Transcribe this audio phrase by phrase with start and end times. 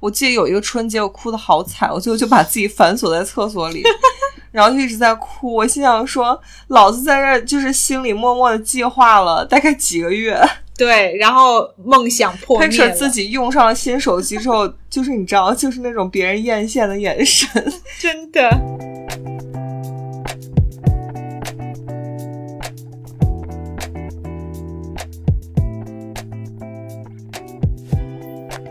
[0.00, 3.82] 我记得有一个春节，我哭的好惨，我最后就把自己反锁在厕所里，
[4.50, 5.52] 然后就一直在哭。
[5.54, 10.40] 我心想说，老子在这儿就是心里默默的计划了大概几个月，
[10.76, 17.48] 对，然后梦想破灭了，自己用上了新手机之后，就是你知道，就是那种别人艳羡的眼神，
[18.00, 18.50] 真的。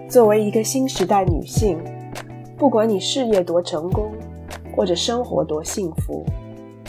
[0.10, 1.78] 作为一个新时代女性，
[2.58, 4.12] 不管你事业多成功，
[4.76, 6.26] 或者生活多幸福，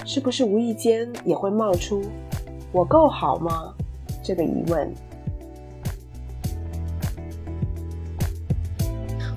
[0.06, 2.01] 是不是无意间也会冒出
[2.73, 3.75] “我够好吗”
[4.25, 4.91] 这个疑问？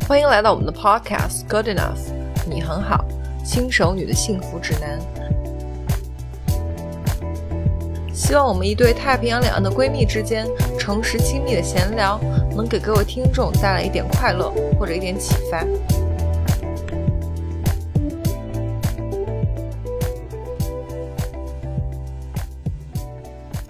[0.07, 2.13] 欢迎来到我们的 Podcast Good Enough，
[2.49, 3.03] 你很好，
[3.43, 4.97] 新手女的幸福指南。
[8.13, 12.19] 希望我们一对太平洋两岸的闺蜜之间诚实亲密的闲聊，
[12.55, 15.65] 能给各位听众带来一点快乐或者一点启发。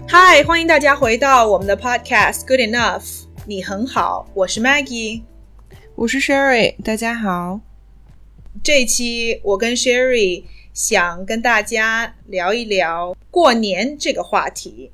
[0.06, 5.22] 嗨，欢迎大家回到我们的 Podcast Good Enough，你很好，我是 Maggie，
[5.94, 7.60] 我是 Sherry，大家好。
[8.62, 10.44] 这一期我跟 Sherry。
[10.74, 14.90] 想跟大家聊一聊过年这个话题。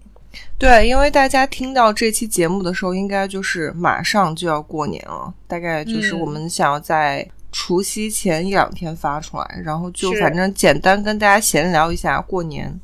[0.56, 12.78] 对，因为大家听到这期节目的时候，应该就是马上就要过年了，大概就是我们想要在除夕前一两天发出来，然后就反正简单跟大家闲聊一下过年。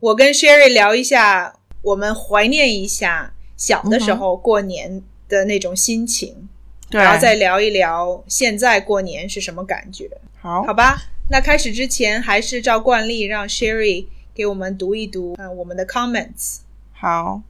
[0.00, 6.48] 我跟 Sherry 聊一下，我们怀念一下小的时候过年的那种心情，
[6.90, 10.10] 然后再聊一聊现在过年是什么感觉。
[10.40, 11.00] 好，好吧。
[11.32, 16.58] 那开始之前，还是照惯例让 Sherry 给我们读一读呃我们的 comments。
[16.92, 17.40] 好，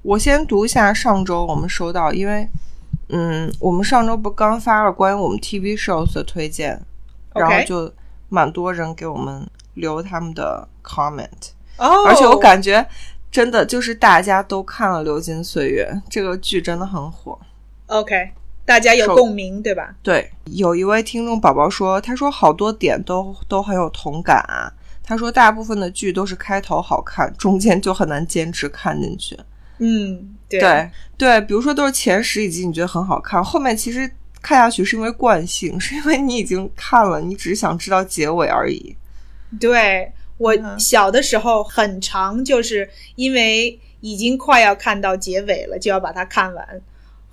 [0.00, 2.48] 我先读一下上周我们收到，因为
[3.10, 6.80] 嗯，我们上周不刚发了关于我们 TV shows 的推荐，
[7.34, 7.92] 然后就
[8.30, 11.50] 蛮多人给我们留他们的 comment。
[11.76, 12.86] 哦，而且我感觉
[13.30, 17.38] 真的就是大家都看了《流金岁月》这个剧，真的很火。
[17.88, 18.32] OK。
[18.66, 19.94] 大家有共鸣，对吧？
[20.02, 24.70] 对，有一位听众宝宝说，他说好多点都都很有同感啊。
[25.02, 29.38] 他说大部分的剧都是开头好看，中间就很难坚持看进去。
[29.78, 34.10] 嗯，对对，比如说都是前十几集你觉得很好看，后面其实
[34.42, 38.96] 看下去是因为惯性， 是因为你已经看了，你只是想知道结尾而已。
[39.60, 46.80] 对我小的时候很长，就是因为已经快要看到结尾了，就要把它看完。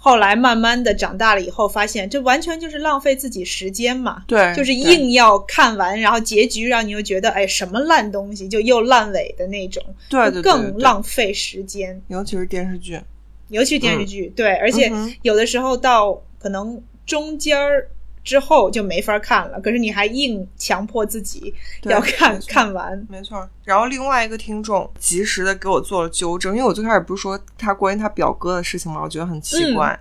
[0.05, 4.25] 后来慢慢的长大了以后，发现这完全就是浪费自己时间嘛。
[4.27, 9.81] 对，就是硬要看完，然后结局让你又觉得，哎，什么烂东西，就又烂尾的那种。
[10.09, 12.01] 对对对，更浪费时间。
[12.09, 12.99] 尤其是电视剧，
[13.47, 17.87] 尤其电视剧，对，而且有的时候到可能中间儿。
[18.23, 23.47] 之后就没法看了，可是你还硬强迫自己要看看完，没错。
[23.65, 29.01] 然后另外一个听众及时的给我做了纠正，因为我最开始不是说他关于他表哥的事情嘛？
[29.03, 29.99] 我觉得很奇怪，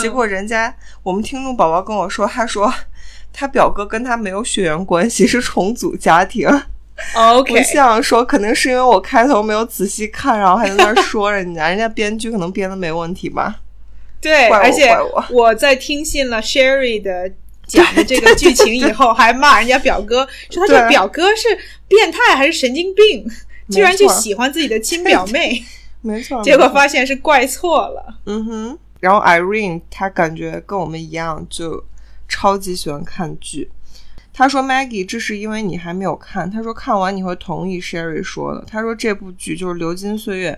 [0.00, 2.72] 结果人家我们听众宝宝跟我说，他说
[3.32, 6.48] 他表哥跟他没有血缘关系，是重组家庭。
[7.16, 13.56] OK，我想说，可能是因为我开头没有仔细看，然后还在那说人家，人家编剧可能编的没问题吧？
[14.20, 14.96] 对，而且
[15.30, 17.32] 我在听信了 Sherry 的。
[17.66, 21.48] 讲的这个剧情以后，还骂人家表哥，说他这表哥是
[21.88, 23.26] 变态还是神经病，
[23.70, 25.64] 居然去喜欢自己的亲表妹，
[26.02, 28.20] 没错， 结果发现是怪错了。
[28.26, 31.84] 嗯哼，然后 Irene 她感觉跟我们一样，就
[32.28, 33.70] 超级喜欢看剧。
[34.36, 36.50] 他说：“Maggie，这是因为你还没有看。
[36.50, 38.64] 他说看完你会同意 Sherry 说的。
[38.66, 40.50] 他说这部剧就是《流金岁月》，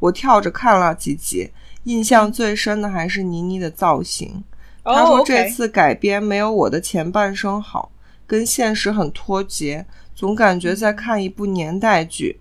[0.00, 1.50] 我跳着看了几集，
[1.84, 4.42] 印象最深的还是倪妮的造型。”
[4.84, 7.92] 他说：“这次改编没有我的前半生好，
[8.26, 12.40] 跟现实很脱节，总感觉在看一部年代剧。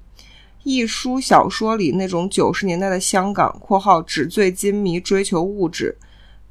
[0.63, 5.97] 一书小说里那种九十年代的香港（括号纸醉金迷、追求物质），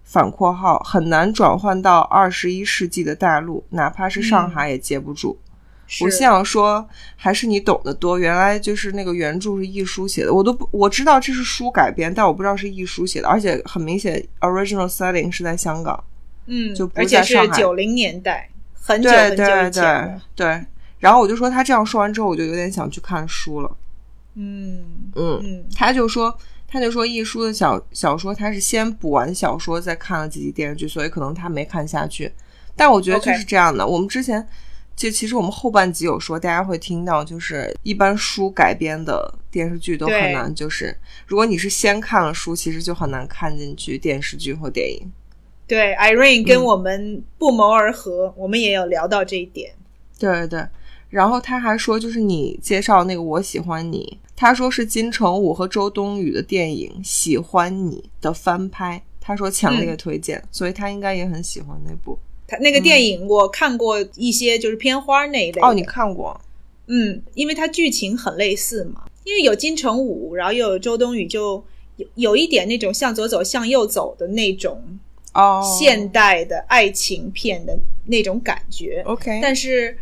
[0.05, 5.50] 反括号很难转换到二十一世纪的大陆，哪怕是上海也接不住。”我
[5.91, 8.17] 心想说，还是你懂得多。
[8.17, 13.27] 原来就是那个原著是易书写的，我都不我知道这是书改编，但我不知道是易书写的。
[13.27, 16.05] 而且很明显，original setting 是在香港，
[16.47, 20.21] 嗯，就而且是九零年代，很久很久以前。
[20.37, 20.65] 对，
[21.01, 23.77] 然后我就说他这样说完之后，我就有点想去看书了。
[24.37, 24.85] 嗯
[25.17, 26.33] 嗯，他就说
[26.69, 32.33] 他就说易书的小小说，他是先补完小说再看了几集电视剧，所以可能他没看下去。
[32.77, 34.47] 但我觉得就是这样的，我们之前。
[35.01, 40.95] 就其实我们后半集有说，大家会听到，就是一般书改编的电视剧都很难，就是
[41.27, 45.11] 如果你是先看了书，其实就很难看进去电视剧或电影。
[45.67, 49.73] 对，Irene 跟嗯我们不谋而合，我们也有聊到这一点。
[50.19, 50.69] 对对对，
[51.09, 62.19] 然后他还说，就是你介绍那个《我喜欢你》，他说是金城武和周冬雨的电影《喜欢你》的翻拍，他说强烈推荐，所以他应该也很喜欢那部。
[62.51, 65.61] 他那个电影我看过一些，就是片花那一类。
[65.63, 66.39] 哦，你看过？
[66.89, 71.63] 嗯，因为它剧情很类似嘛，因为有金城武，然后又有周冬雨，就
[71.97, 74.83] 有有一点那种向左走向右走的那种
[75.33, 79.05] 哦，现代的爱情片的那种感觉。
[79.07, 79.97] OK，但是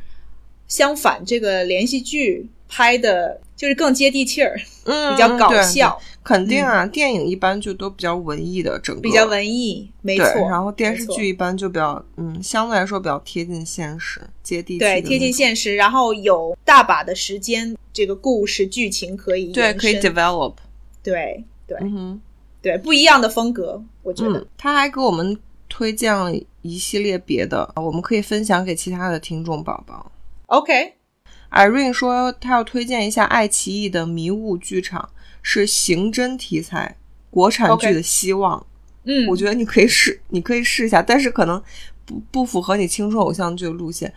[0.67, 10.47] 相反，这个连续剧拍的就是更接地气儿，嗯比较搞对笑，肯定啊，电影一般就都比较文艺的，整个比较文艺，没错。
[10.47, 20.57] 然后电视剧一般就比较嗯，相对来说比较贴近现实，接地气对贴近现实，然后有大把的时间，这个故事剧情可以对，可以 develop。
[21.03, 22.21] 对对嗯哼，
[22.61, 24.39] 对，不一样的风格，我觉得。
[24.39, 25.35] 嗯，他还给我们
[25.67, 30.13] 推荐了一系列别的，我们可以分享给其他的听众宝宝。
[30.49, 35.09] OK，Irene 说他要推荐一下爱奇艺的《迷雾剧场》，
[35.51, 36.95] 是刑侦题材
[37.31, 38.67] 国产剧的希望。
[39.05, 41.63] 嗯，我觉得你可以试，你可以试一下，但是可能
[42.05, 44.13] 不不符合你青春偶像剧的路线。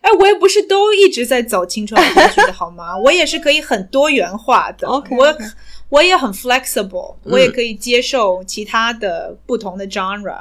[0.00, 2.96] 哎，我也不是都一直在走青春偶像剧的 好吗？
[2.96, 4.86] 我也是可以很多元化的。
[4.86, 5.36] OK，我
[5.88, 10.38] 我也很 flexible，、嗯我也可以接受其他的不同的 genre。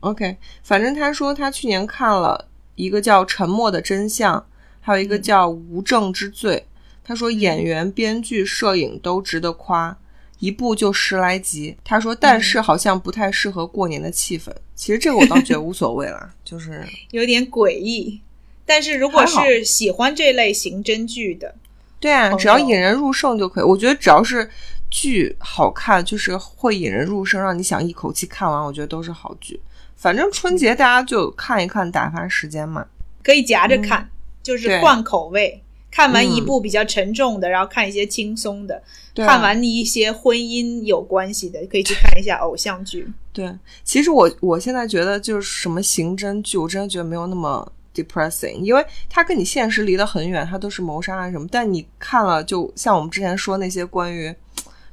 [0.00, 4.38] OK，反正他说他去年看了一个叫《沉默的真相》，
[4.80, 6.64] 还有一个叫《无证之罪》。
[7.06, 9.96] 他说演员、编剧、摄影都值得夸，
[10.40, 11.76] 一部就十来集。
[11.84, 14.50] 他说，但是好像不太适合过年的气氛。
[14.74, 18.20] 其实这个我倒觉得无所谓啦， 就是有点诡异。
[18.64, 21.54] 但是如果是喜欢这类刑侦剧的，
[22.00, 23.64] 对啊，只要引人入胜就可以。
[23.64, 24.50] 我觉得只要是
[24.90, 29.60] 剧好看，就是会引人入胜，让你想一口气看完，我觉得都是好剧。
[29.94, 32.84] 反正春节大家就看一看，打发时间嘛。
[33.22, 34.10] 可以夹着看，
[34.42, 35.62] 就是换口味。
[35.90, 36.44] 看完一嗯。
[36.46, 38.74] 部比较沉重的，然后看一些轻松的；
[39.14, 43.06] 看完一些婚姻有关系的，可以去看一下偶像剧。
[43.32, 43.50] 对，
[43.84, 54.34] 其实我我现在觉得就是什么刑侦剧，我真的觉得没有那么 depressing，因为它跟你现实离得很远，它都是谋杀案什么，但你看了，就像我们之前说那些关于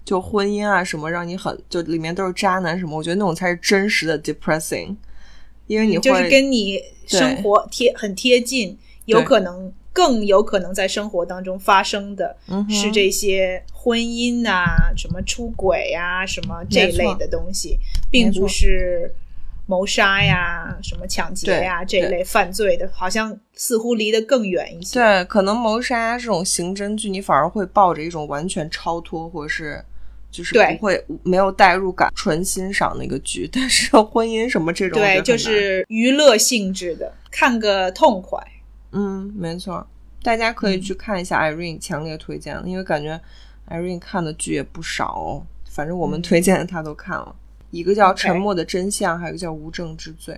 [0.04, 4.96] 就婚姻啊什么，让你很就里面都是渣男什么，我觉得那种才是真实的 depressing，
[5.68, 17.78] 因为你会、就是跟你生活贴很贴近，有可能更有可能在生活当中发生的嗯是这些婚姻啊、什么出轨啊、什么这一类的东西，
[18.10, 19.14] 并不是
[19.68, 25.00] 谋杀呀、什么抢劫呀这一类犯罪的，好像似乎离得更远一些。
[25.00, 29.84] 对，可能谋杀这种刑侦剧，你反而会抱着一种完全超脱，或者是
[30.32, 33.48] 就是对不会没有代入感，纯欣赏那个剧。
[33.54, 38.44] 但是婚姻什么这种，对，就是娱乐性质的，看个痛快。
[38.94, 39.86] 嗯，没错，
[40.22, 43.20] 大家可以嗯去看一下 Irene，强烈推荐，因为感觉
[43.70, 45.46] Irene 看的剧也不少哦。
[45.66, 47.36] 反正我们嗯推荐的她都看了，
[47.72, 50.36] 一个叫《沉默的真相》，还有一个叫《无证之罪》。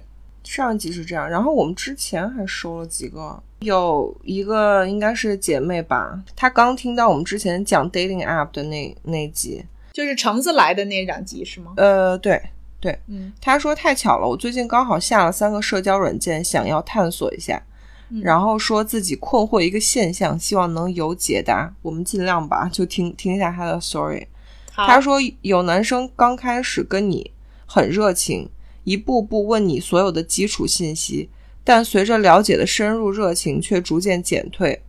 [0.50, 11.74] 上一集是这样，然后我们之前还收了几个，有一个应该是姐妹吧，她刚听到我们之前讲 dating app 的那那集，就是橙子来的那两集是吗？
[11.78, 12.40] 呃，对
[12.80, 17.62] 对，嗯她说太巧了，我最近刚好下了三个社交软件，想要探索一下。
[18.10, 21.74] 嗯然后说自己困惑一个现象，希望能有解答。
[21.82, 24.26] 我们尽量吧，就听听一下他的 story。
[24.74, 27.32] 他说有男生刚开始跟你
[27.66, 28.50] 很热情，
[28.84, 31.30] 一步步问你所有的基础信息，
[31.64, 34.82] 但随着了解的深入，热情却逐渐减退，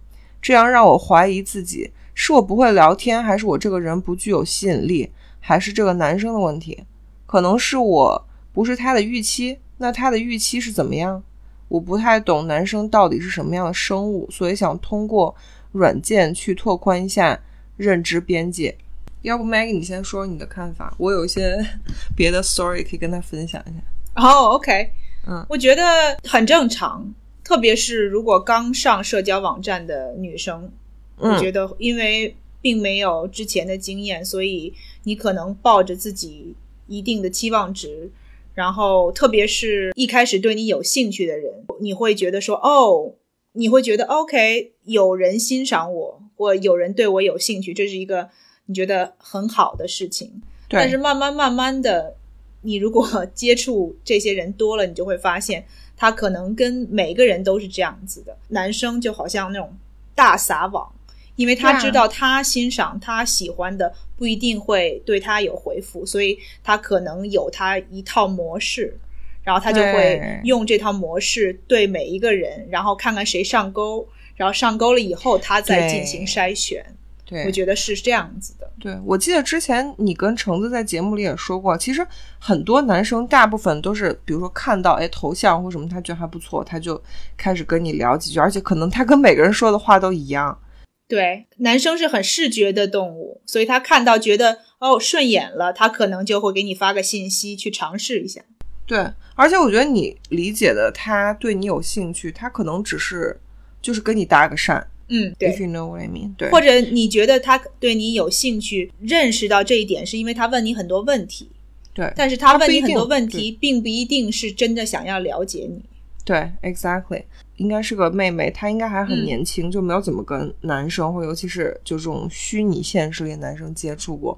[0.43, 6.85] 这样让我怀疑自己是我不会聊天，还是我这个人不具有吸引力，还是这个男生的问题？
[7.25, 11.23] 可能是我不是他的预期，那他的预期是怎么样？
[11.69, 15.35] 我不太懂男生到底是什么样的生物，所以想通过
[15.73, 17.39] 软件去拓宽一下
[17.77, 18.77] 认知边界。
[19.23, 21.59] 要不 Maggie 你先说你的看法，我有一些
[22.15, 24.23] 别的 story 可以跟他分享一下。
[24.23, 24.91] 哦，OK，
[25.27, 25.83] 嗯我觉得
[26.25, 30.71] 很正常，特别是如果刚上社交网站的女生，
[31.17, 36.55] 我嗯觉得因为并没有之前的经验，所以你可能抱着自己
[36.87, 38.09] 一定的期望值，
[38.57, 43.13] 然后特别是一开始对你有兴趣的人，你会觉得说，哦，
[43.53, 48.31] 你会觉得 OK，有人欣赏我，或有人对我有兴趣，这是一个
[48.65, 50.41] 你觉得很好的事情。
[50.69, 52.17] 对，但是慢慢慢慢的，
[52.63, 58.35] 你如果 接触这些人多了，你就会发现，他可能跟每个人都是这样子的。
[58.49, 59.71] 男生就好像那种
[60.15, 60.91] 大撒网，
[61.37, 68.99] 因为他知道他欣赏、他喜欢的不一定会对他有回复，所以他可能有他一套模式。
[69.45, 76.85] 然后他就会用这套模式对每一个人，然后看看谁上钩，然后上钩了以后，他再进行筛选。
[77.25, 78.69] 对，我觉得是这样子的。
[78.81, 82.05] 对，我记得之前你跟橙子在节目里也说过，其实
[82.41, 87.01] 很多男生大部分都是，比如说看到哎头像或什么，他觉得还不错，他就
[87.37, 90.59] 开始跟你聊几句，而且可能他跟每个人说的话都一样。
[91.09, 98.43] 对，男生是很视觉的动物，所以他看到觉得哦顺眼了，他可能就会给你发个信息去尝试一下。
[98.87, 98.99] 对，
[99.35, 103.41] 而且我觉得你理解的他对你有兴趣，他可能只是
[103.81, 105.61] 就是跟你搭个讪嗯，对，if。
[105.61, 106.35] you know what I mean。
[106.37, 111.51] 对，或者你觉得他对你有兴趣，认识到这一点，是因为他问你很多问题，
[111.95, 115.85] 对，但是他问你很多问题，并不一定是真的想要了解你。
[116.27, 117.23] 对，exactly，
[117.55, 124.37] 应该是个妹妹，她应该还很嗯年轻，就没有怎么跟男生或尤其是就这种虚拟现实里的男生接触过。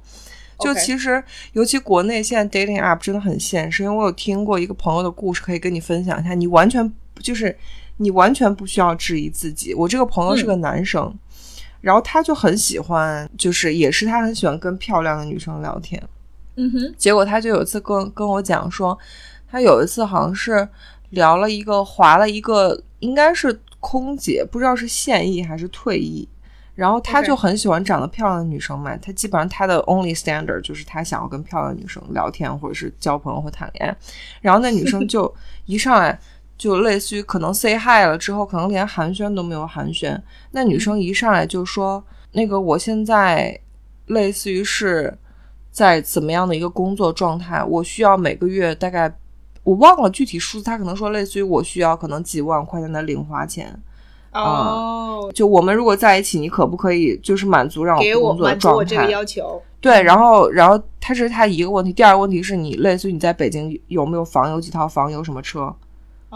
[0.60, 1.22] 就其实，
[1.54, 6.34] 尤其国内现在 dating app 真的很现实，因为我有听过一个朋友的故事，可以跟你分享一下。
[6.34, 7.56] 你完全就是
[7.96, 9.72] 你完全不需要质疑自己。
[9.72, 11.16] 我这个朋友是个男生，
[11.80, 16.02] 然后他就很喜欢，就是也是他很喜欢跟漂亮的女生聊天。
[16.56, 18.98] 嗯哼，结果他就有一次跟跟我讲说，
[19.48, 20.68] 他有一次好像是
[21.10, 26.28] 聊了一个划了一个应该是空姐，不知道是现役还是退役。
[26.74, 33.96] 然后他就很喜欢长得漂亮的女生嘛，他基本上他的 only standard 就是他想要跟漂亮的女生聊天，或者是交朋友或谈恋爱。
[34.40, 35.34] 然后那女生 就
[35.66, 36.16] 一上来
[36.56, 40.16] 就类似于可能 say hi 了之后，可能连寒暄都没有寒暄。
[40.52, 43.58] 那女生一上来就说：“那个我现在
[44.06, 45.18] 类似于是
[45.72, 49.12] 在怎么样的一个工作状态，我需要每个月大概
[49.68, 53.78] 我忘了具体数字，他可能说类似于我需要可能几万块钱的零花钱。
[54.32, 58.84] 哦，就我们如果在一起，你可不可以就是满足让我工作的满足我状态？
[58.84, 59.60] 这个要求。
[59.78, 65.74] 对，然后然后他这是他一个问题，第二个问题是你类似于你在北京有没有房，有几套房，有什么车？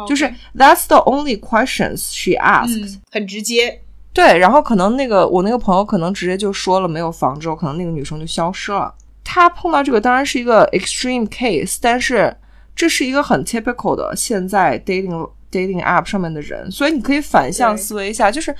[0.07, 0.25] 就是
[0.55, 3.81] that's the only questions she asked、嗯，很直接。
[4.13, 8.95] 对，然后可能那个我那个朋友可能直接就说了没有房之后，可能那个女生就消失了。
[9.25, 12.37] 他碰到这个当然是一个 extreme case，但是
[12.75, 18.55] 这是一个很 typical 的现在 dating dating app 上面的人，所以你可以反向思维一下，就是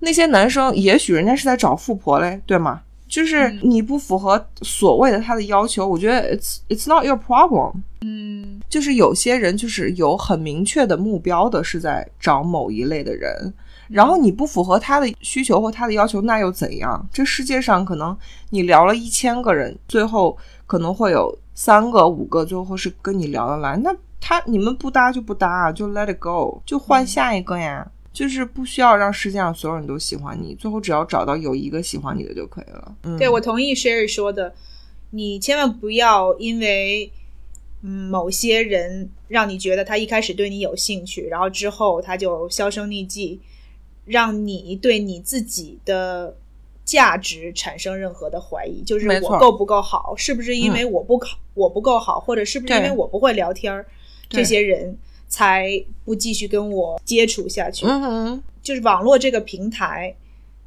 [0.00, 2.82] 那些男生也许人家是在找富婆嘞，对吗？
[3.06, 7.72] 就是嗯你不符合所谓的他的要求，我觉得 it's it's not your problem。
[8.00, 13.52] 嗯就是有些人就是有很明确的目标的，是在找某一类的人，
[13.88, 17.06] 然后你不符合他的需求或他的要求，那又怎样？
[17.12, 18.16] 这世界上可能
[18.50, 27.90] 你聊了一千个人，最后可能会有三个、五个最后是跟你聊得来，那他你们不搭就不搭，就 let it go，就换下一个呀。
[28.12, 32.94] 就是不需要让世界上所有人都喜欢你，最后只要找到有一个喜欢你的就可以了。
[33.02, 34.54] 嗯，对，我同意 Sherry 说的，
[35.10, 37.10] 你千万不要因为
[37.82, 43.40] 嗯某些人让你觉得他一开始对你有兴趣，然后之后他就销声匿迹，
[44.04, 46.36] 让你对你自己的
[46.84, 53.86] 价值产生任何的怀疑，就是我够不够好，是不是因为我不考、我不够好，或者是不是因为我不会聊天儿，
[54.28, 57.86] 这些人才不继续跟我接触下去。
[58.62, 60.14] 就是网络这个平台，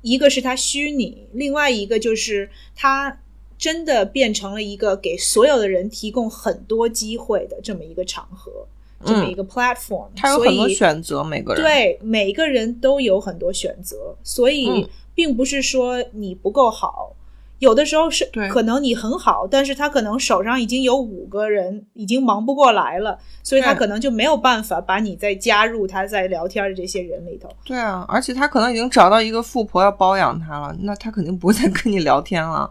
[0.02, 3.20] 一个是它虚拟，另外一个就是它
[3.58, 8.68] 真的变成了一个给所有的人提供很多机会的这么一个场合，
[9.04, 11.64] 这么一个 platform，、他有很多选择，每个人。
[11.64, 17.16] 对每个人都有很多选择，所以嗯并不是说你不够好。
[17.58, 27.50] 有的时候是可能你很好，但是他可能手上已经有五个人，已经忙不过来了，所以他可能就没有办法把你再加入他在聊天的这些人里头。
[27.66, 32.70] 对啊，而且他可能已经找到一个富婆要包养他了，那他肯定不会再跟你聊天了。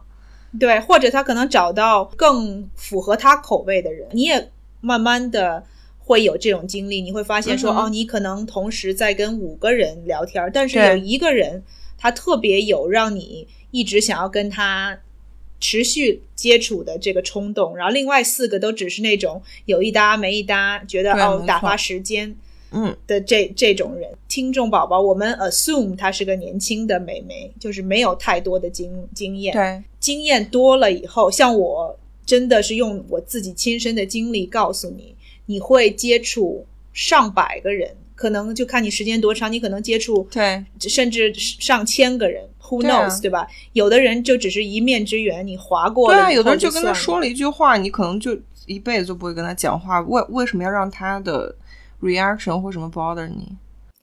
[0.60, 5.64] 对，或者他可能找到更符合他口味的人，你也慢慢的
[5.98, 11.64] 会有这种经历，你会发现说，嗯哦，你可能同时在跟五个人聊天，但是有一个人
[11.98, 14.98] 他特别有让你一直想要跟他
[15.60, 22.36] 持续接触的这个冲动，然后另外四个都只是那种有一搭没一搭，觉得哦打发时间。
[22.72, 35.14] 嗯，的这这种人，听众宝宝，我们 assume 她是个年轻的美眉，就是没有太多的经经验，对，经验多了以后，像我真的是用我自己亲身的经历告诉你，
[35.46, 43.46] 你会接触上百个人，可能就看你时间多长，你可能接触对，甚至上千个人，Who 对啊 knows，对吧？
[43.74, 50.00] 有的人就只是一面之缘，你划过对啊，有的人就跟他说了一句话，你可能就一辈子都不会跟他讲话。
[50.00, 51.54] 为为什么要让他的
[52.02, 53.52] reaction 或什么 bother 你？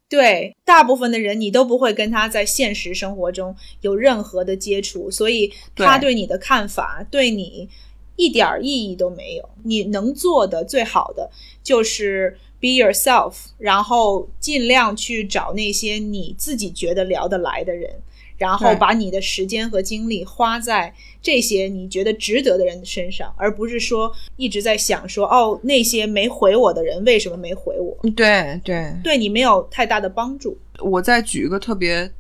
[0.08, 7.68] 对，大部分的人你都不会跟他在现实生活中有任何的接触，所以他对对你的看法，对你
[8.16, 9.50] 一点儿意义都没有。
[9.64, 11.30] 你能做的最好的
[11.64, 17.90] 就是 be yourself，然后尽量去找那些你自己觉得聊得来的人，
[18.38, 30.58] 然后把你的时间和精力花在这些你觉得值得的人身上，而不是说一直在想说哦那些没回我的人为什么没回我，对对，对你没有太大的帮助。
[30.80, 32.12] 我再举一个特别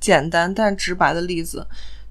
[0.00, 1.66] 简单但直白的例子，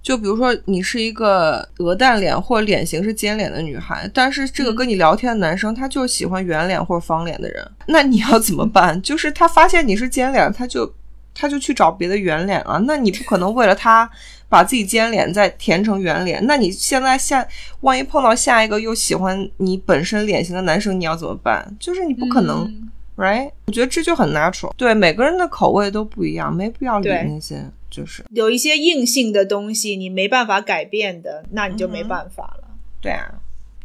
[0.08, 9.02] 就比如说你是一个鹅蛋脸或者脸型是尖脸的女孩，但是这个跟你聊天的男生他就是喜欢圆脸或者方脸的人，那你要怎么办？
[9.02, 10.90] 就是他发现你是尖脸，他就
[11.36, 14.10] 他就去找别的圆脸了，那你不可能为了他。
[14.50, 17.46] 把自己尖脸再填成圆脸，那你现在下
[17.82, 21.70] 万一碰到下一个又喜欢你本身脸型的男生，你要怎么办？
[21.78, 23.52] 就是你不可能、嗯 right？
[23.66, 24.72] 我觉得这就很 natural。
[24.78, 27.62] 对，每个人的口味都不一样，没必要理对那些。
[27.90, 32.68] 就是有一些硬性的东西你没办法改变的，那你就没办法了。
[33.02, 33.36] 对啊，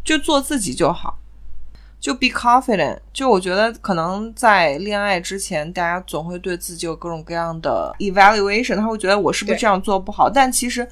[0.04, 1.18] 就做自己就好，
[2.00, 2.98] 就 be confident。
[3.12, 10.88] 就我觉得可能在恋爱之前，大家总会对自己有各种各样的 evaluation，他会觉得我是不是这样做不好，但其实。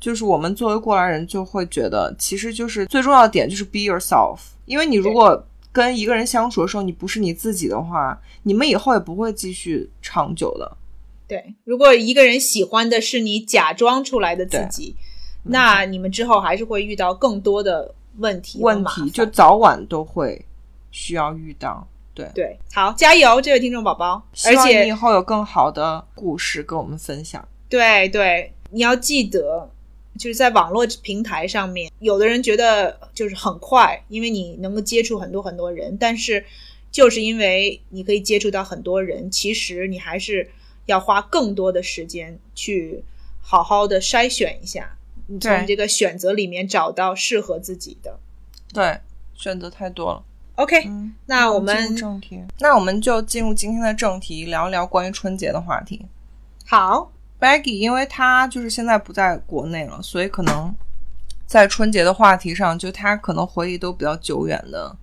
[0.00, 10.76] 就是我们作为过来人，就会觉得其实就是最重要的点就是 be yourself，因为你如果跟一个人相处的时候，你不是你自己的话，你们以后也不会继续长久的。
[11.26, 14.94] 对，如果一个人喜欢的是你假装出来的自己，
[15.44, 20.44] 那你们之后还是会遇到更多的问题问题就早晚都会
[20.90, 21.86] 需要遇到。
[22.14, 27.46] 对，对，好，加油，这位听众宝宝，而希望你以后有更好的故事跟我们分享。
[27.68, 29.70] 对对，你要记得。
[30.16, 36.44] 就是在网络平台上面，有的人觉得就是很快，因为你能够接触很多很多人，但是
[36.92, 40.48] 就是因为你可以接触到很多人，其实你还是
[40.86, 43.02] 要花更多的时间去
[43.40, 48.18] 好好的筛选一下，你从这个选择里面找到适合自己的。
[48.72, 49.00] 对，
[49.34, 50.24] 选择太多了。
[50.56, 56.06] OK，、嗯，那我们正题，那我们就进入今天的正题，聊一聊关于春节的话题。
[56.64, 60.74] 好，Baggy，因为他就是现在不在国内了，所以可能
[61.46, 64.96] 在春节的话题上，就他可能回忆都比较久远的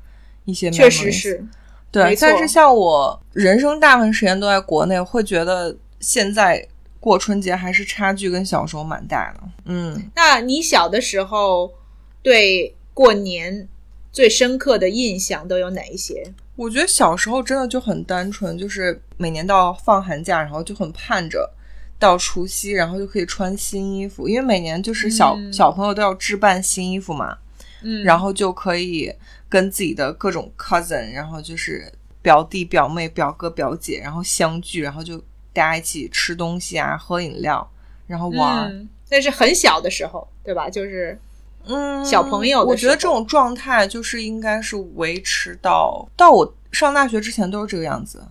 [0.46, 0.72] 一些。
[0.72, 1.46] 确实是，
[1.92, 6.66] 对，但是像我人生大部分时间都在国内，会觉得现在
[7.00, 9.42] 过春节还是差距跟小时候蛮大的。
[9.66, 11.72] 嗯，那你小的时候
[12.22, 13.68] 对过年
[14.12, 16.34] 最深刻的印象都有哪一些？
[16.56, 21.50] 我觉得小时候真的就很单纯，就是每年到放寒假，然后就很盼着
[21.98, 27.38] 到除夕，然后就可以穿新衣服，因为每年就是小、嗯小朋友都要置办新衣服嘛，
[27.82, 29.14] 嗯，然后就可以
[29.50, 31.92] 跟自己的各种 cousin，然后就是
[32.22, 35.18] 表弟、表妹、表哥、表姐，然后相聚，然后就
[35.54, 37.70] 大家一起吃东西啊，喝饮料，
[38.08, 40.70] 然后玩那是很小的时候，对吧？
[40.70, 41.20] 就是
[41.66, 48.26] 嗯，小朋友的我觉得这种状态就是应该是维持到到我上大学之前都是这个样子。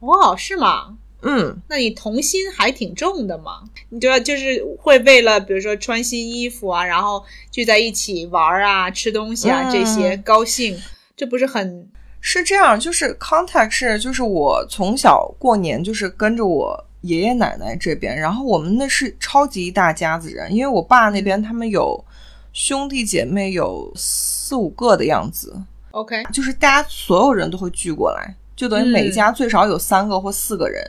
[0.00, 0.96] 哦，是吗？
[1.26, 3.62] 嗯，那你童心还挺重的嘛？
[3.88, 10.78] 你觉得就是会为了比如说穿新衣服啊，然后聚在一起玩啊、吃东西啊、嗯这些高兴，
[11.16, 11.88] 这不是很
[12.20, 22.04] 是这样，就是 contact 是就是我从小过年就是跟着我爷爷奶奶这边，然后我们那是超级一大家子人，因为我爸那边他们有
[22.52, 25.54] 兄弟姐妹有四五个的样子
[25.92, 26.22] ，OK？
[26.32, 30.82] 就是大家所有人都会聚过来，就等于每一家最少有三个或四个人。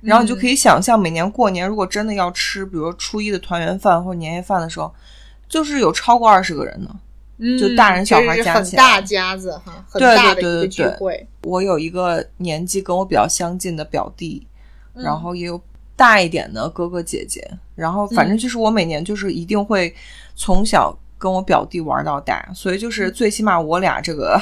[0.00, 4.92] 然后你就可以想象，每年过年如果真的要吃，比如说初一的团圆饭或者年夜饭的时候，
[5.48, 6.90] 就是有超过二十个人呢。
[7.40, 11.26] 嗯，就大人小孩加起来很大家子哈，很对大的一个对对对对聚会。
[11.44, 14.44] 我有一个年纪跟我比较相近的表弟，
[14.94, 15.60] 嗯然后也有
[15.94, 19.94] 大一点的哥哥姐姐，然后反正嗯就是我每年就是一定会
[20.34, 24.36] 从小跟我表弟玩到大，所以嗯就是最起码我俩这个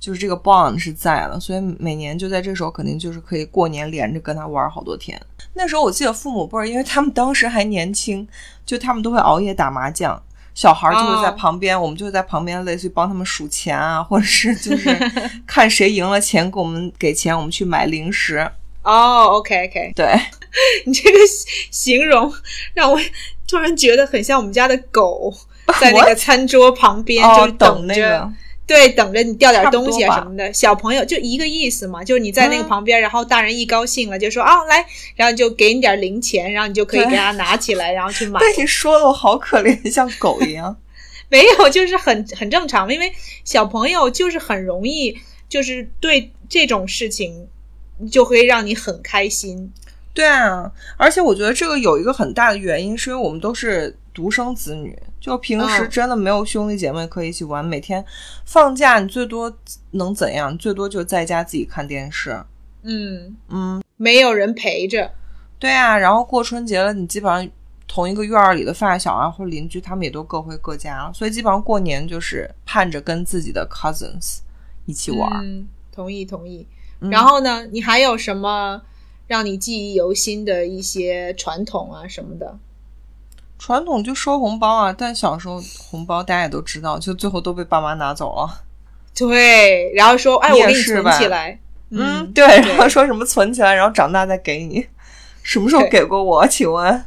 [0.00, 5.20] 就是这个 bond 是在了，所以每年就在这时候肯定就是可以过年连着跟他玩好多天。
[5.54, 8.26] 那时候我记得父母辈儿，因为他们当时还年轻，
[8.64, 10.20] 就他们都会熬夜打麻将。
[10.52, 14.94] 小孩儿就会在哦旁边我们就会在旁边，类似于帮他们数钱啊，或者是就是
[15.46, 18.50] 看谁赢了钱，给我们给钱，我们去买零食。
[18.82, 20.06] 哦，OK OK，对，
[20.86, 21.18] 你这个
[21.70, 22.32] 形容
[22.74, 22.98] 让我
[23.46, 25.32] 突然觉得很像我们家的狗，
[25.80, 28.32] 在那个餐桌旁边，哦就是，等那着，个，
[28.70, 30.52] 对，等着你掉点东西啊什么的。
[30.52, 38.38] 小朋友就一个意思嘛，就是你在那个嗯旁边，然后大人一高兴了就说啊来，然后就给你点零钱，然后你就可以给他拿起来，然后去买。
[38.38, 40.76] 被你说的我好可怜，像狗一样。
[41.28, 43.12] 没有，就是很很正常，因为
[43.44, 47.48] 小朋友就是很容易，就是对这种事情
[48.08, 49.72] 就会让你很开心。
[50.14, 58.04] 对啊，而且我觉得这个有一个很大的原因，是因为我们都是独生子女，就平时嗯真的没有兄弟姐妹可以一起玩，每天
[58.44, 59.52] 放假你最多
[59.92, 60.56] 能怎样？
[60.58, 62.42] 最多就在家自己看电视。
[62.82, 65.10] 嗯，嗯，没有人陪着，
[65.58, 67.48] 对啊，然后过春节了，你基本上
[67.86, 74.38] 同一个院儿里的发小啊或者邻居，他们也都各回各家了，所以基本上过年就是盼着跟自己的 cousins
[74.86, 75.30] 一起玩。
[75.44, 76.66] 嗯，同意同意。
[77.00, 78.82] 嗯然后呢，你还有什么
[79.26, 82.58] 让你记忆犹新的一些传统啊什么的？
[83.60, 88.62] 传统就收红包啊，但小时候红包大家也都知道，就最后都被爸妈拿走了。
[89.14, 91.60] 对，然后说，哎，我给你存起来。
[91.90, 94.86] 嗯，对，然后说什么存起来，然后长大再给你。
[95.42, 96.46] 什么时候给过我？
[96.46, 97.04] 请问？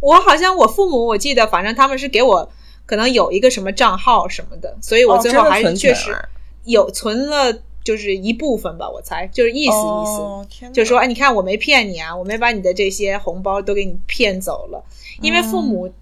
[0.00, 2.50] 我好像我父母，我记得，反正他们是给我
[2.86, 6.16] 可能有一个什么账号什么的，所以我哦最后还是确实
[6.64, 7.52] 有存了，
[7.84, 10.22] 就是一部分吧，我猜，就是意思意思。
[10.22, 14.82] 哦、就说，哎，你看我没骗你啊，我没把你的这些红包都给你骗走了。
[15.20, 15.92] 因为父嗯母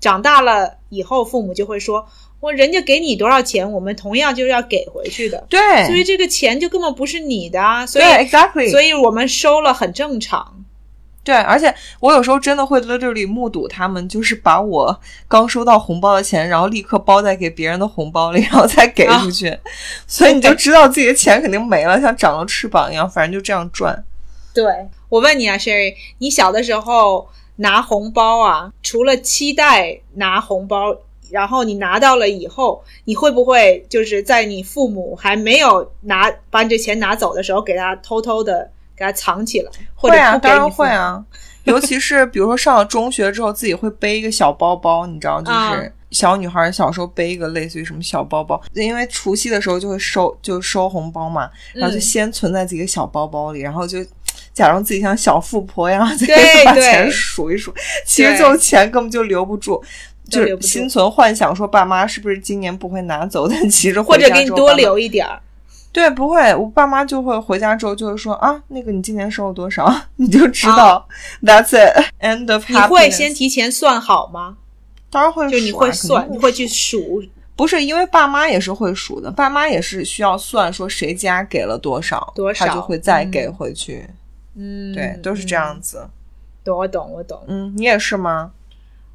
[0.00, 2.06] 长大了以后，父母就会说，
[2.40, 5.46] 我人家给你多少钱，我们同样就是要给回去的。
[5.48, 10.64] 对，所以这个钱就根本不是你的啊，所以，exactly，所以我们收了很正常。
[11.22, 19.58] 对，而且我有时候真的会 literally 目睹他们，就是把我刚收到红包的钱，然后立刻包在给别人的红包里，然后再给出去，
[20.06, 24.04] 所以你就知道自己的钱肯定没了，像长了翅膀一样，反正就这样赚。
[24.52, 24.66] 对
[25.08, 30.96] 我问你啊，Sherry，你小的时候拿红包啊，除了期待拿红包，
[31.30, 40.70] 然后你拿到了以后，你会不会就是在你父母还没有拿把你这钱拿走的时候，给他偷偷的给他藏起来，或者会啊，当然。
[40.70, 41.24] 会啊。
[41.64, 53.98] 尤其是比如说上了中学之后，自己会背一个小包包，你知道，就是啊小女孩小时候背一个类似于什么小包包，因为除夕的时候就会收就收红包嘛，然后就嗯先存在自己的小包包里，然后就
[54.52, 57.72] 假装自己像小富婆一样， 就对对把钱数一数，
[58.06, 59.82] 其实最后钱根本就留不住。
[60.30, 63.46] 就是心存幻想，说爸妈是不是今年不会拿走？
[63.46, 65.38] 但其实或者给你多留一点儿，
[65.92, 71.06] 对，不会，我爸妈就会回家之后就会说啊，那个你今年收了多少， 你就知道、
[71.42, 74.56] That's it end of 啊你会先提前算好吗？
[75.10, 84.06] 当然会就你会算，你会去数数，不是因为爸妈也是会数的，爸妈也是需要算说谁家给了多少，多少他就会再给嗯回去。
[84.08, 84.14] 嗯，
[84.94, 86.08] 对，都是这样子。
[86.64, 87.42] 懂，我懂，我懂。
[87.46, 88.52] 嗯，你也是吗？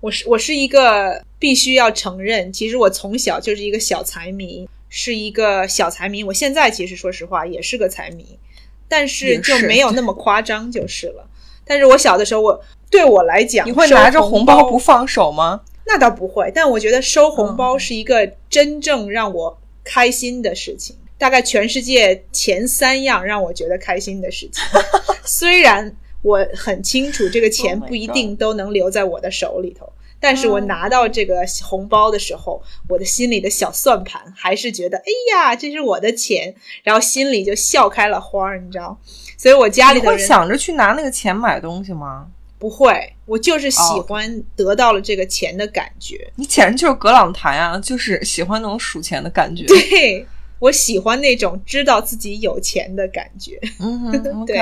[0.02, 6.24] 我是我是一个必须要承认，其实我从小就是一个小财迷，是一个小财迷。
[6.24, 8.40] 我现在其实说实话也是个财迷，
[8.88, 11.28] 但是就没有那么 夸张就是了。
[11.66, 15.62] 但是我小的时候，我对我来讲，你会拿着红包不放手吗？
[15.86, 20.96] 那倒不会，但我觉得收红包嗯是一个真正让我开心的事情。
[21.20, 24.64] 大概全世界前三样让我觉得开心的事情，
[25.24, 38.98] 虽然我很清楚这个钱 Oh 不一定都能留在我的手里头，但是我嗯拿到这个红包的时候，我的心里的小算盘还是觉得，哎呀，这是我的钱，然后心里就笑开了花儿，你知道？
[39.38, 42.28] 所以我家里会的人想着去拿那个钱买东西吗？
[42.58, 46.30] 不会，我就是喜哦欢得到了这个钱的感觉。
[46.36, 49.64] 你简直就是葛朗台啊，就是喜欢那种数钱的感觉。
[49.66, 50.26] 对
[50.60, 53.60] 我喜欢那种知道自己有钱的感觉，
[54.46, 54.58] 对。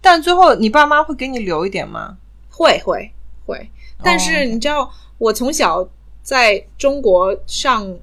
[0.00, 2.18] 但最后你爸妈会给你留一点吗？
[2.50, 3.10] 会会
[3.46, 3.70] 会。
[4.02, 5.88] 但是你知道，我从小
[6.22, 7.96] 在中国上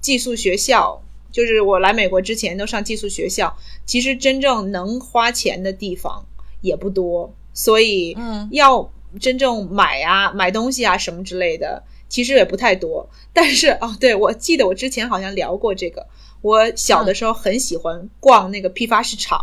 [0.00, 6.26] 寄宿学校，就是我来美国之前都上寄宿学校，其实真正能花钱的地方
[6.60, 13.08] 也不多，所以嗯要真正买啊买东西啊什么之类的，其实也不太多。
[13.32, 16.06] 但是哦，对我记得我之前好像聊过这个，
[16.42, 19.38] 我小的时候很喜欢逛那个批发市场。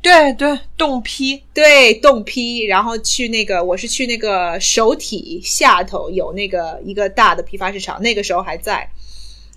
[0.00, 1.42] 对对，冻批。
[1.54, 8.88] 对，冻批，然后去那个，我是去那个首体下头有那个一个大的批发市场，那个时候还在。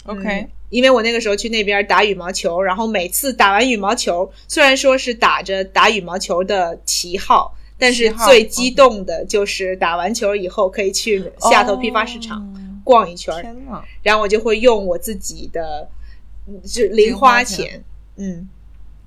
[0.06, 13.84] OK，、嗯因为我那个时候去那边打羽毛球，然后每次打完羽毛球，虽然说是打着打羽毛球的旗号，但是最激动的就是打完球以后可以去下头批发市场哦逛一圈儿，天哪！
[14.02, 15.88] 然后我就会用我自己的
[16.48, 17.84] 嗯是零花钱，
[18.18, 18.48] 嗯，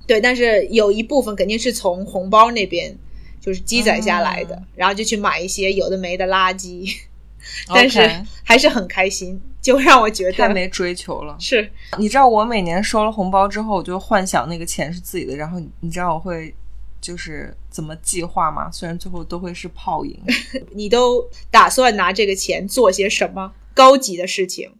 [0.06, 2.96] 对，但是有一部分肯定是从红包那边
[3.40, 6.96] 就是积攒下来的，嗯然后就去买一些有的没的垃圾，
[7.72, 8.00] 但是
[8.42, 11.36] 还是很开心，就让我觉得太没追求了。
[11.38, 16.52] 是你知道我每年收了红包之后，我就幻想那个钱是自己的，然后你知道我会
[17.00, 18.68] 就是怎么计划吗？
[18.72, 20.18] 虽然最后都会是泡影。
[20.74, 24.70] 你都打算拿这个钱做些什么高级的事情？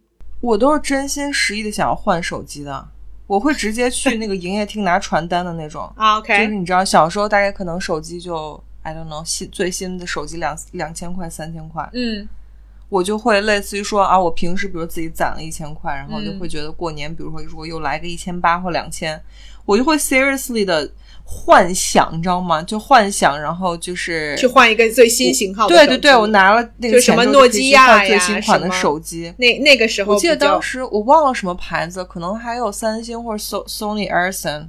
[0.41, 2.87] 我都是真心实意的想要换手机的，
[3.27, 5.91] 我会直接去那个营业厅拿传单的那种。
[5.97, 12.27] 啊就是你知道，小时候大概可能手机就 I don't know 新最新的手机两两千块三千块，嗯，
[12.87, 19.21] 我就会类似于说啊，我平时比如自己攒了一千块，然后就嗯会觉得过年，比如说如果又来个一千八或两千，
[19.65, 20.89] 我就会 seriously 的
[21.31, 22.59] 幻想，你知道吗？
[22.63, 29.31] 就幻想，然后就是去换一个最新型号的对对对，我拿了那个就什么诺基亚最新款的手机。
[29.37, 34.65] 那那个时候我记得当时我忘了什么牌子，可能还有三星或者 So Sony Ericsson。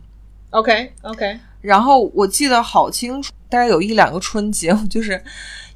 [0.50, 5.22] OK OK，然后我记得好清楚，大概有一两个春节，我就是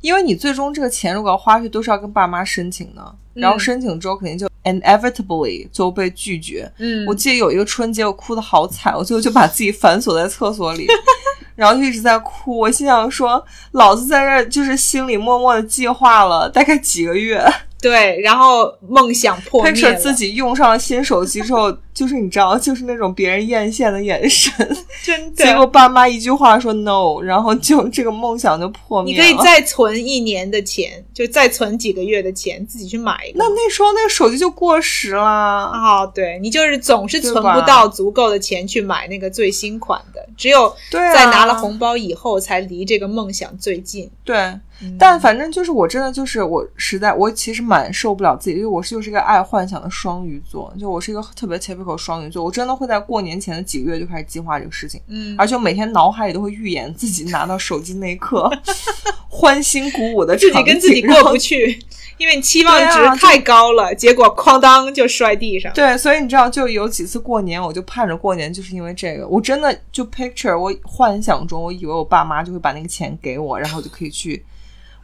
[0.03, 6.71] 因为你最终这个钱如果要花去，都是要跟爸妈申请的，然后嗯申请之后肯定就 inevitably 就被拒绝。
[6.79, 10.87] 嗯，我记得有一个春节，我哭的好惨，我最后就把自己反锁在厕所里，
[11.55, 12.59] 然后就一直在哭。
[12.59, 17.45] 我心想说，老子在这儿就是心里默默的计划了大概几个月
[17.85, 24.51] 对，然后梦想破灭，picture，自己用上了新手机之后，就是你知道，就是那种别人艳羡的眼神。
[25.05, 25.67] 真的结果。
[25.67, 29.23] 爸妈一句话说 no，然后就这个梦想就破灭了。
[29.23, 33.39] 你可以再存一年的钱，就再存几个月的钱，自己去买一个。
[33.39, 35.23] 那那时候那个手机就过时了。
[35.23, 44.11] 哦，对你就是总是存不到足够的钱去买那个最新款的，只有在拿了红包以后，才离这个梦想最近。
[44.23, 44.37] 对，
[44.83, 58.51] 嗯但反正就是我真的就是我实在我其实蛮受不了自己，因为我是就是一个爱幻想的双鱼座，就我是一个特别 typical 双鱼座，我真的会在过年前的几个月就开始计划这个事情，嗯，而且我每天脑海里都会预演自己拿到手机那一刻
[59.29, 61.79] 欢欣鼓舞的自己跟自己过不去，
[62.19, 65.73] 因为你期望值太高了，结果哐当就摔地上。
[65.73, 74.45] 对，所以你知道，就有几次过年，我就盼着过年，就是因为这个，我真的就 picture 我幻想中，我以为我爸妈就会把那个钱给我，然后我就可以去。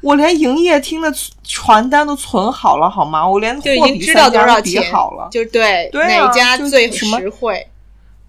[0.00, 1.12] 我连营业厅的
[1.44, 3.28] 传单都存好了，好吗？
[3.28, 7.66] 我连货比知道多三家少钱好了，就对对啊哪家就最实惠。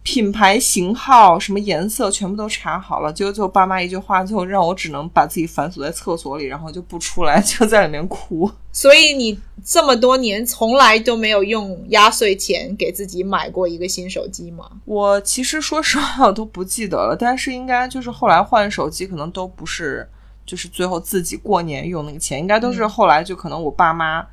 [0.04, 3.14] 品牌、型号、什么颜色全部都查好了。
[3.14, 8.52] 结果最后爸妈一句话，最后让我只能把自己反锁在厕所里，然后就不出来，就在里面哭。
[8.72, 14.68] 所以你这么多年从来都没有用压岁钱给自己买过一个新手机吗？
[14.86, 20.10] 我其实说实话，我都不记得了，但是应该就是后来换手机，可能都不是，
[20.46, 24.26] 就是最后自己过年用那个钱，应该都是嗯后来就可能我爸妈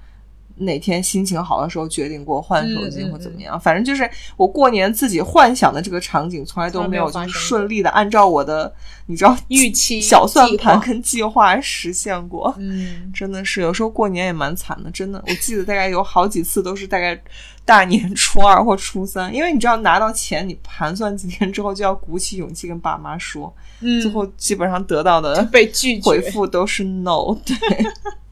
[0.61, 8.75] 哪天心情好的时候决定给我换手机或怎么样，反正就是我过年自己幻想的这个场景，从来都没没有就是顺利的按照我的
[9.07, 12.53] 你知道预期 小算盘跟计划实现过。
[12.59, 15.23] 嗯， 真的是，有时候过年也蛮惨的，真的。
[15.29, 17.17] 我记得大概有好几次都是大概
[17.69, 27.55] 大年初二或初三， 因为你知道拿到钱，你盘算几天之后就要鼓起勇气跟爸妈说，嗯最后基本上得到的被拒绝回复都是 no，对，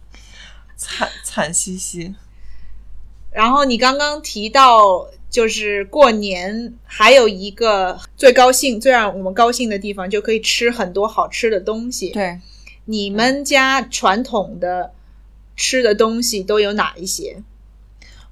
[0.75, 2.15] 惨惨兮兮。
[3.31, 12.41] 然后你刚刚提到，就是过年还有一个最高兴、最让我们高兴的地方，就可以吃很多好吃的东西。，对，
[12.87, 14.95] 你们家传统的
[15.55, 17.43] 吃的东西都有哪一些？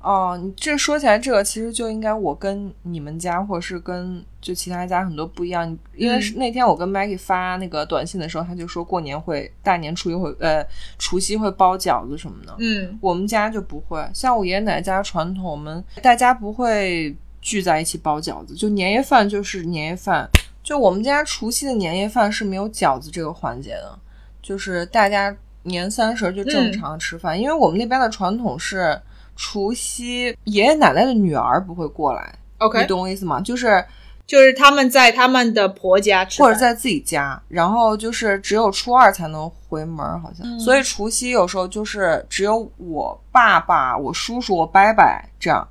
[0.05, 5.67] 哦，你这说起来，这个其实就应该我跟你们家，或者是跟就其他家很多不一样。
[5.97, 10.62] 因为是那天我跟 Maggie 发那个短信的时候，他就说过年会大年初一会呃
[10.99, 12.55] 除夕会包饺子什么的。
[12.59, 20.29] 嗯我们家就不会，像我爷爷奶奶家传统，我们大家不会聚在一起包饺子，就年夜饭就是年夜饭。
[20.62, 23.99] 就我们家除夕的年夜饭是没有饺子这个环节的，
[24.43, 29.01] 就是大家年三十就正常吃饭，因为我们那边的传统是
[29.37, 33.40] 除夕爷爷奶奶的女儿不会过来，OK，你懂我意思吗？
[33.40, 33.85] 就是
[34.27, 40.47] 就是他们在他们的婆家吃，或者在自己家，然后就是只有初二才能回门儿，好像。
[40.47, 45.05] 嗯所以除夕有时候就是只有我爸爸、我叔叔、我伯伯
[45.38, 45.66] 这样，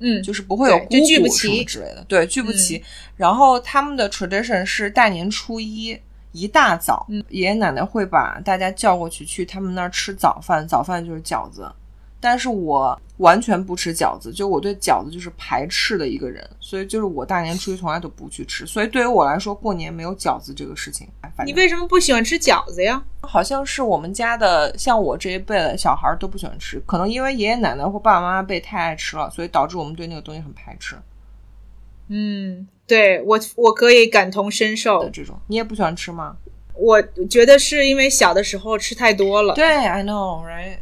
[0.00, 2.82] 嗯，就是不会有姑对就聚不姑什么齐之类的，对，聚不齐。
[3.16, 5.98] 然后他们的 tradition 是大年初一
[6.32, 11.70] 一大早，嗯爷爷奶奶会把大家叫过去，去他们那儿吃早饭，早饭就是饺子。
[12.24, 21.06] 但是我完全不吃饺子，就我对饺子就是排斥的一个人，所以就是我大年初一从来都不去吃，所以对于我来说，过年没有饺子这个事情。
[21.44, 23.04] 你为什么不喜欢吃饺子呀？
[23.20, 30.96] 好像是我们家的，像我这一辈的小孩儿都不喜欢吃，可能因为爷爷奶奶或爸爸妈妈辈太爱吃了，所以导致我们对那个东西很排斥
[32.08, 35.38] 嗯，对我我可以感同身受的，这种。
[35.48, 36.38] 你也不喜欢吃吗？
[36.74, 39.52] 我觉得是因为小的时候吃太多了。
[39.54, 40.78] 对，I know, right？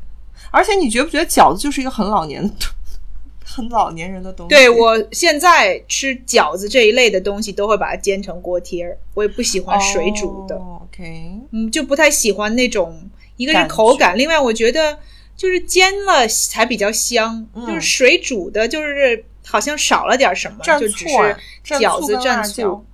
[0.53, 2.49] 而且你觉不觉得饺子就是一个很老年、
[3.45, 4.49] 很老年人的东西？
[4.51, 14.99] 对我现在吃饺子这一类的东西，都会把它煎成锅贴儿，我也不喜欢水煮的，哦 OK，嗯，就不太喜欢那种，一个是口感，另外我觉得
[15.37, 17.67] 就是煎了才比较香，嗯。
[17.67, 22.85] 就是水煮的，就是好像少了点什么，蘸就只是饺子蘸醋。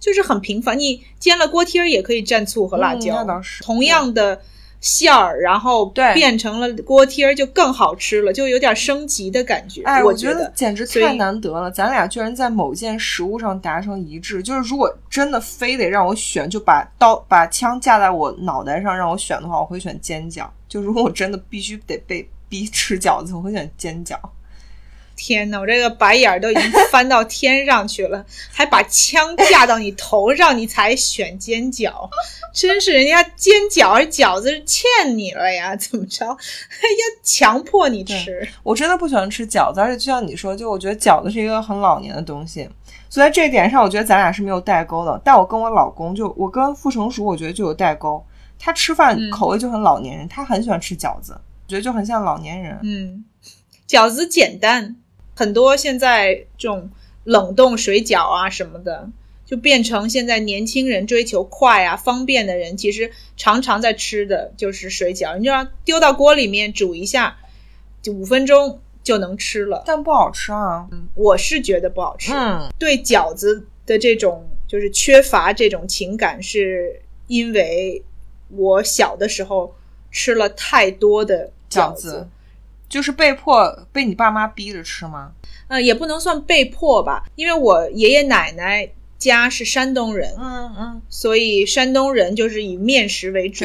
[0.00, 3.24] 就是很平凡，你煎了锅贴儿也可以蘸醋和辣嗯椒，
[3.60, 4.42] 同样的
[4.82, 9.80] 馅儿，然后对变成了锅贴儿，就更好吃了，就有点升级的感觉。
[9.84, 14.42] 哎，我觉得简直太难得了，咱俩居然在某件食物上达成一致。
[14.42, 20.46] 就是如果真的非得让我选，就把刀把枪架在我脑袋上让我选的话，我会选煎饺。
[20.68, 24.16] 就如果我真的必须得被逼吃饺子，我会选煎饺。
[25.22, 32.10] 天呐，我这个白眼儿都已经翻到天上去了，还把枪架到你头上，你才选煎饺，
[32.52, 35.76] 真是人家煎饺饺子是欠你了呀？
[35.76, 36.26] 怎么着？
[36.26, 36.36] 要
[37.22, 38.48] 强迫你吃？
[38.64, 42.68] 我真的不喜欢吃饺子，而且就像你说，就我觉得饺子是一个很老年的东西，
[43.08, 45.20] 所以在这一点上，我觉得咱俩是没有代沟的。
[45.24, 48.20] 但我跟我老公，就我跟傅成熟，我觉得就有代沟。
[48.58, 52.76] 他吃饭口味就很老年人，他很喜欢吃饺子，我觉得就很像老年人。
[52.82, 53.24] 嗯，
[53.88, 54.96] 饺子简单。
[55.42, 56.88] 很多现在这种
[57.24, 59.08] 冷冻水饺啊什么的，
[59.44, 65.36] 就变成现在年轻人追求快啊、方便的人，其实常常在吃的就是水饺。
[65.36, 67.38] 你就让丢到锅里面煮一下，
[68.00, 69.82] 就五分钟就能吃了。
[69.84, 72.32] 但不好吃啊，嗯我是觉得不好吃。
[72.32, 78.00] 嗯，对饺子的这种就是缺乏这种情感，是因为
[78.50, 79.74] 我小的时候
[80.12, 82.28] 吃了太多的饺子。
[82.92, 85.32] 就是被迫被你爸妈逼着吃吗？
[85.68, 93.64] 呃，也不能算被迫吧，因为我爷爷奶奶家是山东人，嗯嗯，所以山东人就是以面食为主，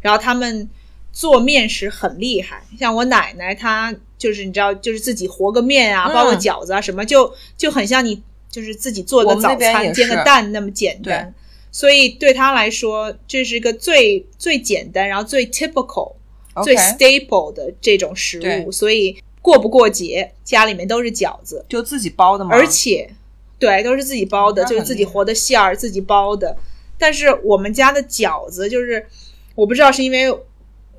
[0.00, 0.68] 然后他们
[1.12, 2.64] 做面食很厉害。
[2.76, 11.32] 像我奶奶，她就是你知道，就是自己和个面啊，包个饺子啊，什么就就很像你就是自己做个早餐，煎个蛋那么简单。
[11.70, 16.14] 所以对他来说，这是一个最最简单，然后最 typical。
[16.62, 22.50] 最 staple 的这种食物，所以过不过节，家里面都是饺子，就自己包的吗？
[22.52, 23.10] 而且，
[23.58, 26.56] 对，都是自己包的，就是自己和的馅儿，自己包的。
[26.98, 29.06] 但是我们家的饺子，就是
[29.54, 30.32] 我不知道是因为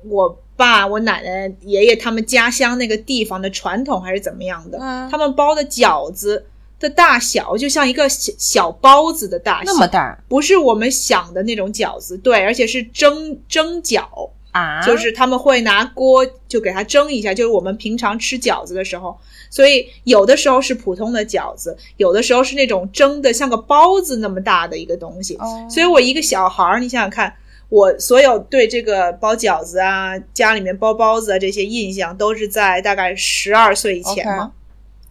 [0.04, 4.78] 我爸、我奶奶、爷爷他们家乡那个地方的传统，还是怎么样的，
[5.10, 6.46] 他们包的饺子
[6.78, 14.30] 的大小就像一个小小包子的大小，那么大，不是我们想的那种饺子，对，而且是蒸蒸饺。
[14.56, 19.18] 啊，就是他们会拿锅就给它蒸一下，就是我们平常吃饺子的时候，
[19.50, 25.36] 所以有的时候是普通的饺子，有的时候是那种蒸的像个包子那么大的一个东西。
[25.36, 27.34] 哦，所以我一个小孩儿，你想想看，
[27.68, 34.52] 我所有对这个包饺子啊、家里面包包子啊这些印象，都是在大概十二岁以前嘛。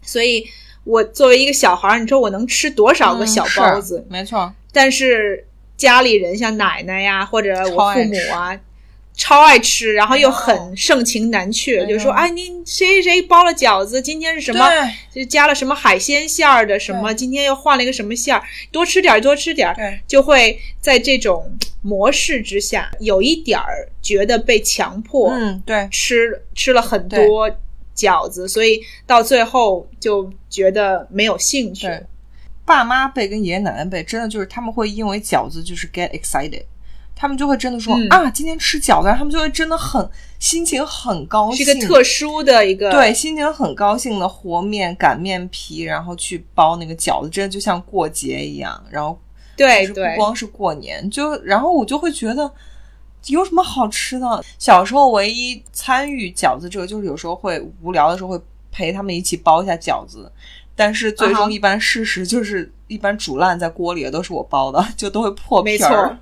[0.02, 0.44] 所以，
[0.84, 4.06] 我作为一个小孩儿，你说我能吃多少个小包子？
[4.10, 4.52] 没错。
[4.72, 5.46] 但是
[5.78, 8.60] 家里人像奶奶呀，或者我父母啊。
[9.18, 14.02] 超爱吃，然后又很盛情难却，就说：“哎，你谁谁包了饺子？
[14.02, 14.70] 今天是什么？
[15.14, 16.78] 就加了什么海鲜馅儿的？
[16.78, 17.14] 什么？
[17.14, 18.44] 今天又换了一个什么馅儿？
[18.72, 19.74] 多吃点，多吃点。”
[20.06, 21.50] 就会在这种
[21.82, 27.50] 模式之下，有一点儿觉得被强迫，嗯，对，吃吃了很多
[27.96, 31.88] 饺子，所以到最后就觉得没有兴趣。
[32.66, 36.64] 爸妈辈跟爷爷奶奶辈，真的就是他们会因为饺子就是 get excited。
[37.16, 48.84] 他们就会真的说啊，今天吃饺子，他们就会真的很心情很高兴，是个特殊的一个对，心情很高兴的和面擀面皮，然后去包那个饺子，真的就像过节一样。
[48.90, 49.18] 然后
[49.56, 52.52] 对对，不光是过年，就然后我就会觉得
[53.28, 54.44] 有什么好吃的。
[54.60, 60.30] 小时候唯一参与饺子这个，就是有时候会无聊的时候会陪他们一起包一下饺子，
[60.76, 66.20] 但是最终一般事实就是一般煮烂在锅里的都是我包的，就都会破皮儿。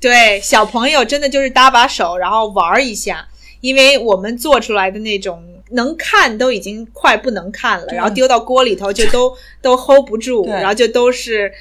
[0.00, 3.28] 对，小朋友真的就是搭把手，然后玩一下，
[3.60, 11.52] 因为我们做出来的那种能看都已经快不能看了，然后丢到锅里头就都 都 hold 不住，然后就都是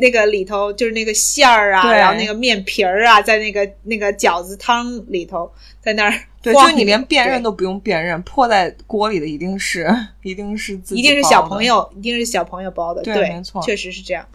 [0.00, 9.86] 那个里头就是那个馅儿啊，然后那个面皮儿啊，在那个那个饺子汤里头，在那儿，对，就你连辨认都不用辨认，破在锅里的一定是
[10.24, 14.26] 一定是自己，一定是小朋友，一定是小朋友包的，对，没错，确实是这样。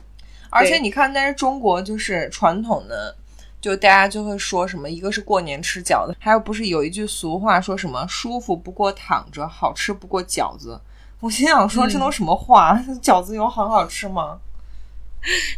[0.50, 3.15] 而且你看，但是中国就是传统的。
[3.60, 10.80] 就大家就会说什么，一个是过年吃饺子，还有不是有一句俗话说什么“舒服不过躺着，好吃不过饺子”。
[11.20, 12.79] 我心想说，这都什么话？
[13.02, 14.40] 饺子有很好吃吗？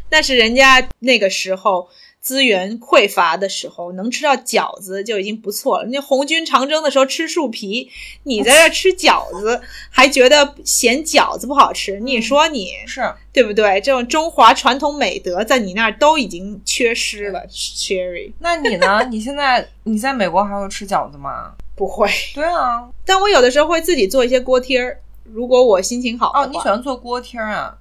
[0.09, 1.89] 但是人家那个时候。
[2.21, 5.87] 资源匮乏的时候，能吃到饺子就已经不错了。
[5.87, 7.89] 那红军长征的时候吃树皮，
[8.23, 11.99] 你在这吃饺子，还觉得嫌饺子不好吃？
[12.01, 13.01] 你说你是
[13.31, 13.79] 对不对？
[13.81, 18.33] 这种中华传统美德在你那儿都已经缺失了，Cherry。
[18.39, 19.07] 那你呢？
[19.09, 21.53] 你现在你在美国还会吃饺子吗？
[21.75, 22.09] 不会。
[22.35, 24.99] 对啊，但我有的时候会自己做一些锅贴儿。
[25.23, 27.77] 如果我心情好哦，你喜欢做锅贴儿啊？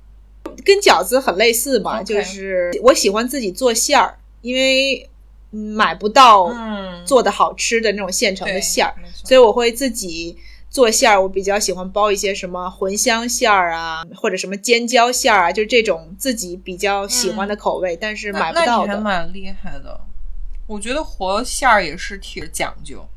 [0.65, 4.17] 跟饺子很类似嘛，就是我喜欢自己做馅儿。
[4.41, 5.09] 因为
[5.53, 10.37] 嗯买不到嗯做的好吃的那种现成的馅儿，所以我会自己
[10.69, 11.21] 做馅儿。
[11.21, 19.01] 我比较喜欢包一些什么茴香馅儿啊，或者什么尖椒馅儿啊，就是这种自己比较喜欢的口味，但是买不到那你还的。
[19.01, 20.01] 蛮厉害的。
[20.67, 23.09] 我觉得和馅儿也是挺讲究。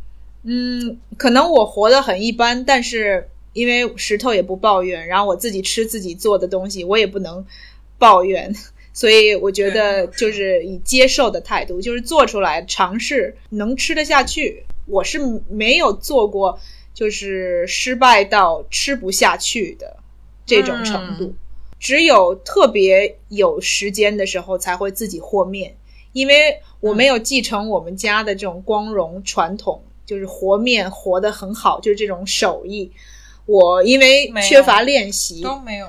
[0.44, 7.46] 嗯，可能我活得很一般，但是因为石头也不抱怨，然后我自己吃自己做的东西，我也不能
[8.00, 8.56] 抱怨，
[8.94, 14.64] 所以我觉得就是以接受的态度，就是做出来尝试能吃得下去。
[14.88, 16.60] 我是没有做过
[16.94, 19.98] 就是失败到吃不下去的
[20.46, 21.34] 这种程度，
[21.80, 25.78] 只有特别有时间的时候才会自己和面，
[26.12, 32.92] 因为我没有继承我们家的这种光荣传统，就是和面和得很好，就是这种手艺。
[33.46, 35.88] 我因为缺乏练习，都没有。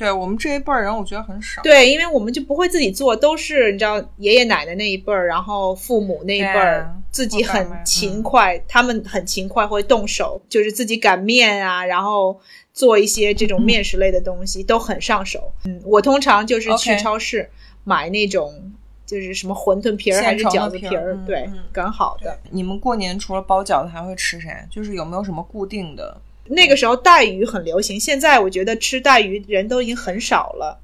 [0.00, 1.60] 对我们这一辈儿人，我觉得很少。
[1.62, 12.40] 对，因为我们就不会自己做，都是你知道爷爷奶奶那一辈儿，然后父母那一辈儿自己很勤快，他们很勤快，会动手，就是自己擀面啊，然后
[12.72, 15.52] 做一些这种面食类的东西，都很上手。
[15.66, 17.50] 嗯，我通常就是去超市
[17.84, 18.72] 买那种。
[19.06, 22.38] 就是什么馄饨皮儿还是饺子皮儿，对嗯，擀好的。
[22.52, 24.64] 你们过年除了包饺子还会吃啥？
[24.70, 26.16] 就是有没有什么固定的？
[26.52, 30.80] 那个时候带鱼很流行，现在我觉得吃带鱼人都已经很少了。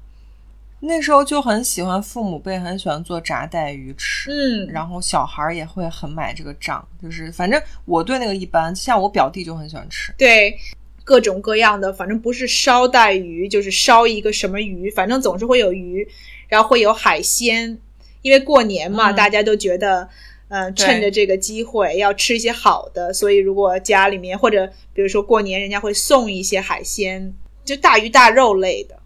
[0.79, 4.31] 那时候就很喜欢，父母辈很喜欢做炸带鱼吃。
[4.31, 10.13] 嗯，然后小孩儿也会很买这个账，就是反正我对那个一般，像我表弟就很喜欢吃。
[10.17, 10.57] 对，
[11.03, 16.07] 各种各样的，反正不是烧带鱼，就是烧一个什么鱼，反正总是会有鱼，
[16.47, 17.77] 然后会有海鲜，
[18.21, 20.07] 因为过年嘛，嗯大家都觉得。
[20.49, 27.33] 嗯，趁着这个机会要吃一些好的，所以如果家里面或者比如说过年，人家会送一些海鲜，
[27.65, 28.97] 就大鱼大肉类的，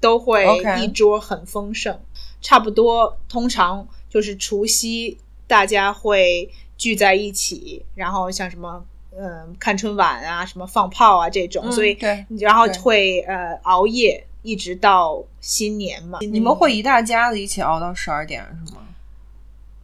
[0.00, 0.46] 都会
[0.82, 2.00] 一桌很丰盛。
[2.40, 8.82] 差不多，通常就是除夕大家会聚在一起，然后像什么
[9.14, 16.20] 嗯看春晚啊，什么放炮啊这种，嗯所以对然后会呃熬夜一直到新年嘛。
[16.22, 18.86] 你们会一大家子一起熬到十二点是吗？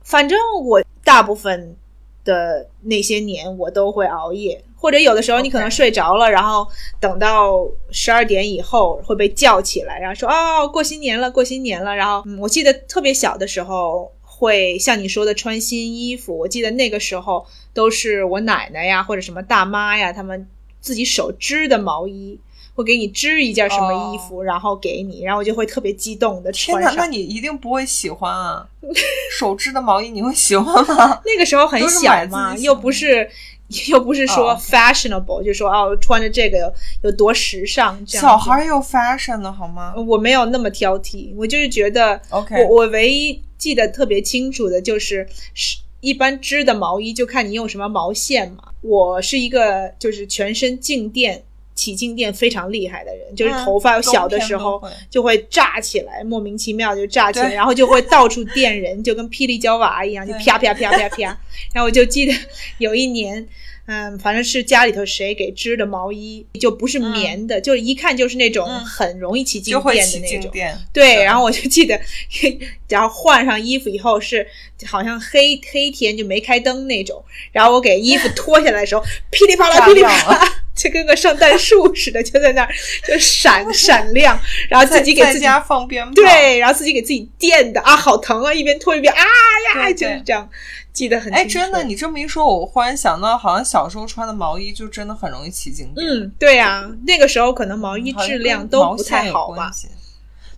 [0.07, 1.76] 反正我大部分
[2.24, 6.64] 的那些年我都会熬夜，或者有的时候你可能睡着了然后
[7.00, 11.92] 等到十二点以后会被叫起来，然后说哦过新年了，过新年了。
[11.96, 17.44] 然后、我记得特别小的时候会像你说的穿新衣服，我记得那个时候
[17.74, 20.46] 都是我奶奶呀或者什么大妈呀他们
[20.80, 22.38] 自己手织的毛衣。
[22.77, 27.05] 会给你织一件什么衣服然后给你，然后我就会特别激动的天哪，穿上。
[27.05, 28.64] 那你一定不会喜欢啊！
[29.37, 31.20] 手织的毛衣你会喜欢吗？
[31.27, 33.29] 那个时候很小嘛，又不是
[33.89, 36.72] 又不是说哦 fashionable，、就说哦穿着这个有
[37.03, 38.22] 有多时尚这样。
[38.22, 45.79] 小孩儿也有 fashion 的好吗我没有那么挑剔，我就是觉得？OK，我我唯一记得特别清楚的就是是。
[46.01, 48.62] 一般织的毛衣就看你用什么毛线嘛。
[48.81, 51.43] 我是一个就是全身静电、
[51.77, 61.16] 起静电非常厉害的人，就是嗯头发小的时候就会炸起来，莫名其妙就炸起来，然后就会到处电人， 就跟霹雳娇娃一样，就啪啪啪啪啪。
[61.72, 62.35] 然后我就记得
[62.79, 63.47] 有一年，
[63.87, 68.85] 嗯，反正是家里头谁给织的毛衣，就不是棉的，就是一看就是那种嗯。
[68.85, 70.51] 很容易起静电的那种。
[70.93, 72.01] 对，然后我就记得，
[72.89, 74.47] 然后换上衣服以后是
[74.87, 77.22] 好像黑黑天就没开灯那种，
[77.53, 82.68] 然后我给衣服脱下来的时候，噼里啪啦炸噼里啪啦，就跟个圣诞树似的，就在那儿
[83.09, 88.53] 就闪 闪亮，然后自己给自家放鞭炮，对，然后自己给自己电的啊，好疼啊！
[88.53, 90.49] 一边脱一边啊呀，对就是这样，
[90.93, 91.59] 记得很哎，清楚。
[91.59, 99.72] 真的，你这么一说，我忽然想到，好像小时候穿的毛衣就真的很容易起静电，嗯，对呀、那个时候可能毛衣质量都不太好吧，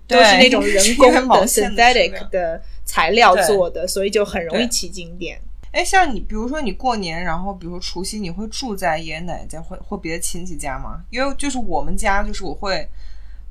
[0.08, 5.40] 都是那种人工的 synthetic 的材料做的，所以就很容易起静电。
[5.78, 11.04] 哎，像你，比如说你过年，然后比如说除夕，你会住在爷爷奶奶家，或或别的亲戚家吗？
[11.08, 12.84] 因为就是我们家，就是我会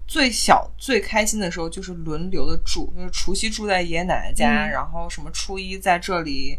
[0.06, 6.58] 最小最开心的时候，就是轮流的住，就是除夕住在爷爷奶奶家，嗯然后什么初一在这里，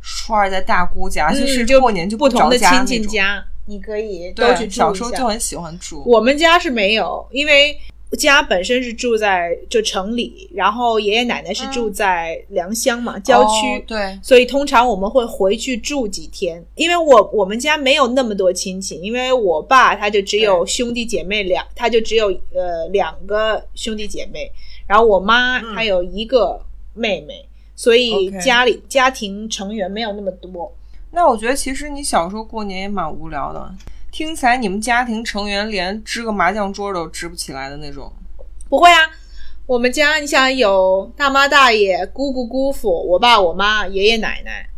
[0.00, 2.86] 初二在大姑家，就是过年就不同着的亲。
[2.86, 6.04] 戚家，你可以都去对，小时候就很喜欢住。
[6.06, 7.76] 我们家是没有，因为
[8.16, 13.84] 家本身是住在就城里，然后爷爷奶奶是住在良乡嘛，郊区。
[13.86, 24.50] 对，所以通常我们会回去住几天，因为我我们家没有那么多亲戚，因为我爸他就只有兄弟姐妹两，他就只有呃两个兄弟姐妹，
[24.86, 25.74] 然后我妈嗯。
[25.78, 26.60] 她有一个
[26.92, 27.46] 妹妹，
[27.76, 30.74] 所以家里家庭成员没有那么多。
[31.12, 33.72] 那我觉得其实你小时候过年也蛮无聊的，
[34.10, 38.12] 听起来你们家庭成员连支个麻将桌都支不起来的那种。
[38.68, 39.10] 不会啊，
[39.66, 44.68] 我们家你想有大妈大爷、姑姑姑父、我爸我妈、爷爷奶奶，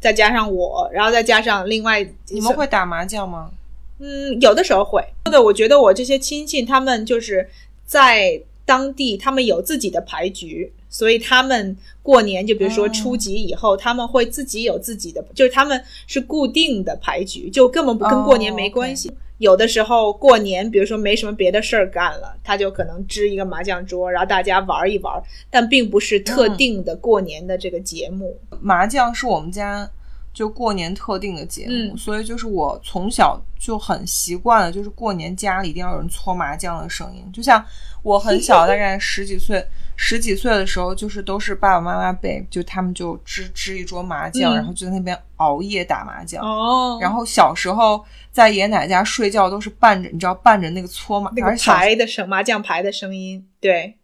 [0.00, 3.50] 再加上我，然后再加上另外你们会打麻将吗？
[3.98, 5.04] 嗯，有的时候会。
[5.24, 7.48] 的，我觉得我这些亲戚他们就是
[7.84, 19.12] 在当地，他们有自己的牌局，所以他们过年就比如说初几以后，他们会自己有自己的，就是他们是固定的牌局，就根本不跟过年没关系。
[19.36, 28.34] 有的时候过年，比如说没什么别的事儿干了，他就可能支一个麻将桌，然后大家玩一玩，但并不是特定的过年的这个节目。
[28.62, 29.86] 麻将是我们家
[30.32, 37.22] 就过年特定的节目，所以就是我从小就很习惯了，就是过年家里一定要有人搓麻将的声音。
[37.30, 37.62] 就像
[38.02, 39.62] 我很小， 大概十几岁、
[39.96, 46.44] 十几岁的时候，就是都是爸爸妈妈辈，就他们就支支一桌麻将，然后就在那边熬夜打麻将。
[46.44, 48.04] 哦，然后小时候。
[48.36, 53.96] 在爷爷奶奶家睡觉都是伴着，你知道伴着那个搓麻那个牌的声，麻将牌的声音，对，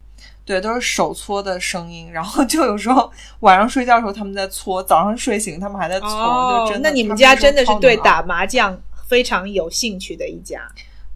[0.43, 2.11] 对，都是手搓的声音。
[2.11, 6.09] 然后就有时候晚上睡觉的时候他们在搓，早上睡醒他们还在搓。
[6.09, 8.75] 哦，那你们家真的是对打麻将
[9.07, 10.67] 非常有兴趣的一家。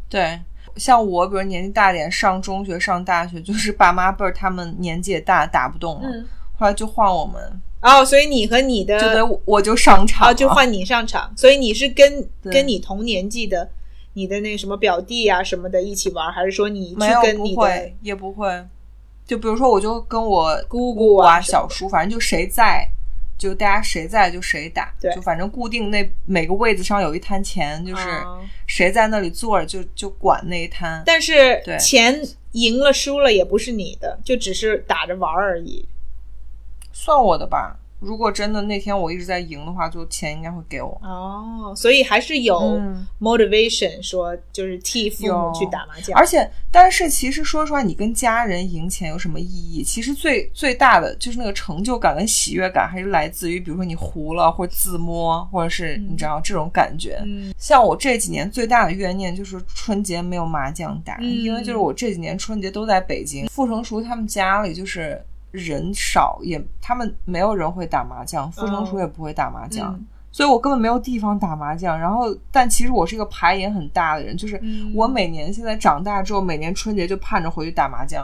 [0.08, 0.40] 对，
[0.78, 6.10] 像我，比如年纪大点，上中学、上大学，就是爸妈辈儿，他们年纪也大，打不动了，
[6.58, 7.62] 后来就换我们。
[7.82, 11.32] 哦，所以你和你的就得我就上场，就换你上场。
[11.38, 13.70] 所以你是跟跟你同年纪的，
[14.14, 18.66] 你的那什么表弟啊什么的一起玩，还是说你去跟你的也不会？
[19.28, 22.88] 就比如说，我就跟我姑姑啊、小叔，反正就谁在，
[23.38, 24.94] 就大家谁在就谁打。
[25.14, 28.04] 就反正固定那每个位子上有一摊钱，就是
[28.66, 31.04] 谁在那里坐着就就管那一摊。
[31.06, 32.22] 但是钱
[32.54, 35.88] 赢了输了也不是你的，就只是打着玩而已。
[36.92, 37.78] 算我的吧。
[38.00, 41.00] 如果真的那天我一直在赢的话，就钱应该会给我。
[41.02, 42.80] 哦，所以还是有
[43.20, 46.16] motivation，说就是替父母去打麻将。
[46.16, 49.84] 而且，但是其实说实话，你跟家人赢钱有什么意义？
[49.84, 57.20] 其实最最大的就是那个成就感跟喜悦感，还是来自于比如说你胡了，或者自摸，或者是你知道这种感觉。
[57.58, 65.20] 像我这几年最大的怨念就是春节没有麻将打，因为就是我这几年春节都在北京，傅成熟他们家里就是。
[65.52, 69.98] 人少也，他们没有人会打麻将，傅成熟也不会打麻将，
[70.32, 71.98] 所以我根本没有地方打麻将。
[72.00, 74.62] 然后，但其实我是一个牌瘾很大的人，就是
[74.94, 78.24] 我每年现在长大之后，每年春节就盼着回去打麻将，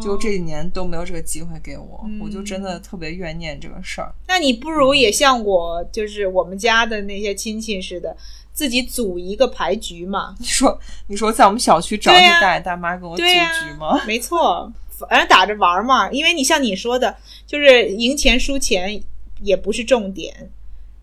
[0.00, 4.12] 就这几年都没有这个机会给我，我就真的特别怨念这个事儿。
[4.26, 8.16] 那你不如也像我，就是我们家的那些亲戚似的，
[8.52, 10.34] 自己组一个牌局嘛。
[10.38, 14.00] 你说，你说在我们小区找一些大爷大妈跟我组局吗？
[14.08, 14.72] 没错。
[15.08, 19.02] 反正打着玩嘛，因为你像你说的，就是赢钱输钱
[19.40, 20.50] 也不是重点，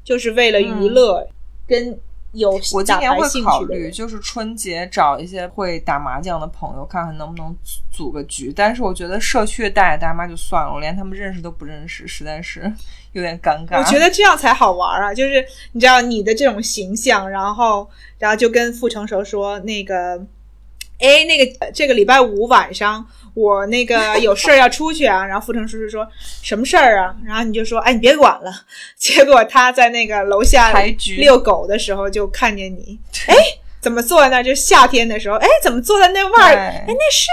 [0.04, 1.28] 就是为了娱乐
[1.68, 2.00] 跟
[2.32, 7.56] 有我今年会考虑，就是春节找一些会打麻将的朋友，看看能不能
[7.92, 8.54] 组个局。
[8.56, 12.72] 但是我觉得社区的大爷大妈就算了，我连他们认识都不认识，实在是
[13.14, 13.80] 有点尴尬。
[13.80, 15.12] 我觉得这样才好玩啊！
[15.12, 17.90] 就是你知道你的这种形象，然后
[18.20, 20.24] 然后就跟傅成熟说那个，
[21.00, 23.06] 哎，那个这个礼拜五晚上。
[23.34, 26.08] 我那个有事儿要出去啊， 然后傅成叔叔说
[26.42, 27.16] 什么事儿啊？
[27.26, 28.52] 然后你就说，哎，你别管了。
[28.98, 30.72] 结果他在那个楼下
[31.18, 33.36] 遛狗的时候就看见你， 哎，
[33.80, 34.44] 怎么坐在那儿？
[34.44, 36.56] 就夏天的时候，哎，怎么坐在那外儿？
[36.56, 37.28] 哎，那是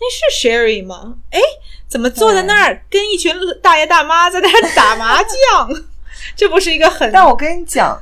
[0.00, 1.14] 那是 Sherry 吗？
[1.30, 1.40] 哎，
[1.88, 5.70] 怎么坐在那儿跟一群大爷大妈在那儿打麻将？
[6.36, 7.10] 这不是一个很……
[7.12, 8.00] 但我跟你讲。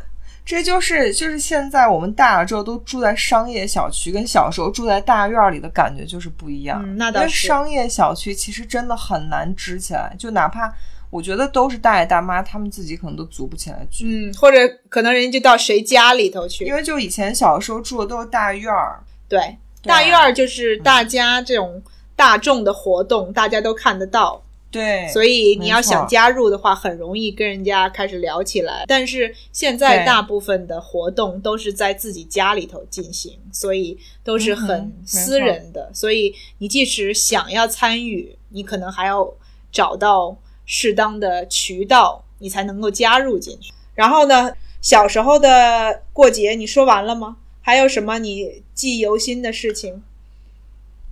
[0.50, 6.84] 这就是就是现在我们大了之后都住在商业小区，跟小时候住在大院里的感觉就是不一样。
[6.96, 10.74] 那倒是，商业小区其实真的很难支起来，就哪怕
[11.08, 14.04] 我觉得都是大爷大妈，他们自己可能都组不起来局。
[14.04, 16.64] 嗯，或者可能人家就到谁家里头去。
[16.64, 18.98] 因为就以前小时候住的都是大院儿，
[19.28, 21.80] 对，大院儿就是大家这种
[22.16, 24.42] 大众的活动，大家都看得到。
[24.70, 28.84] 对，所以你要想加入的话，很容易跟人家开始聊起来。
[28.86, 35.90] 但是现在大部分的活动都是在自己家里头进行，所以都是很私人的。
[35.92, 39.34] 所以你即使想要参与，你可能还要
[39.72, 43.72] 找到适当的渠道，你才能够加入进去。
[43.94, 47.38] 然后呢，小时候的过节你说完了吗？
[47.60, 50.02] 还有什么你记忆犹新的事情？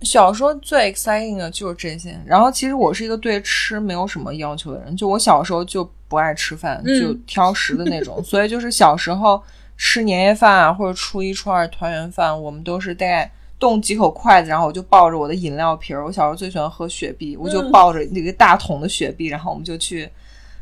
[0.01, 9.41] 小时候最 exciting 的就是这些，然后其实我是一个对吃没有什么要求的人，就我小时候就不爱吃饭，就挑食的那种，所以就是小时候
[9.75, 13.29] 吃年夜饭啊，或者初一、初二团圆饭，我们都是大概
[13.59, 20.09] 动几口筷子，然后我就抱着我的饮料瓶儿，我小时候最喜欢喝雪碧，我就抱着那个大桶的雪碧，然后我们就去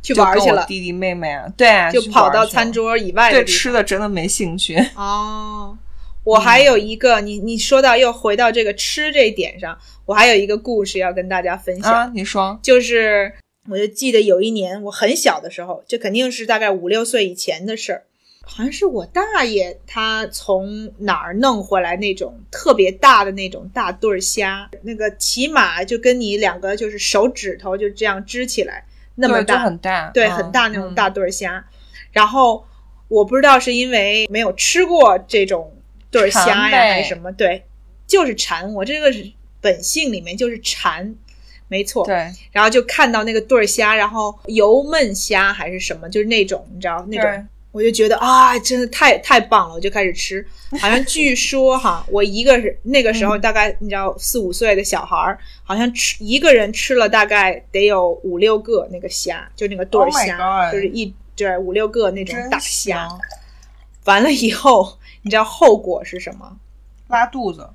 [0.02, 4.76] 去玩去了，弟弟妹妹啊，对啊，就跑到餐桌以外，对吃的真的没兴趣。
[4.96, 5.78] 哦。
[6.28, 11.93] 我还有一个，你你说到又回到这个吃这一点上，我还有一个故事要跟大家分享。
[11.93, 13.34] 啊，你说，就是
[13.69, 18.03] 我就记得有一年我很小的时候，这肯定是大概五六岁以前的事儿，
[18.43, 28.84] 好像是我大爷他从哪儿弄回来那种特别大的那种大对儿虾，那个起码就跟你两个就是手指头就这样支起来
[29.15, 31.65] 那么大，很大，对，嗯很大那种嗯大对儿虾。
[32.11, 32.65] 然后
[33.07, 35.73] 我不知道是因为没有吃过这种
[36.12, 37.64] 对虾呀，还是什么，对，
[38.05, 38.74] 就是馋。
[38.74, 39.32] 我这个是
[39.62, 41.14] 本性里面就是馋，
[41.68, 42.05] 没错。
[42.05, 50.45] 对，然后就看到那个对虾，然后油焖虾还是什么，就是那种你知道那种，我就觉得啊，真的太太棒了，我就开始吃。
[50.80, 63.08] 好像据说哈，我一个是那个时嗯候大概你知道四五岁的小孩儿，好像吃一个人吃了大概得有五六个那个虾，就那个对儿 Oh 虾就是一对五六个那种大虾。
[64.05, 64.97] 完了以后，
[65.28, 66.55] 你知道后果是什么？
[67.09, 67.69] 拉肚子，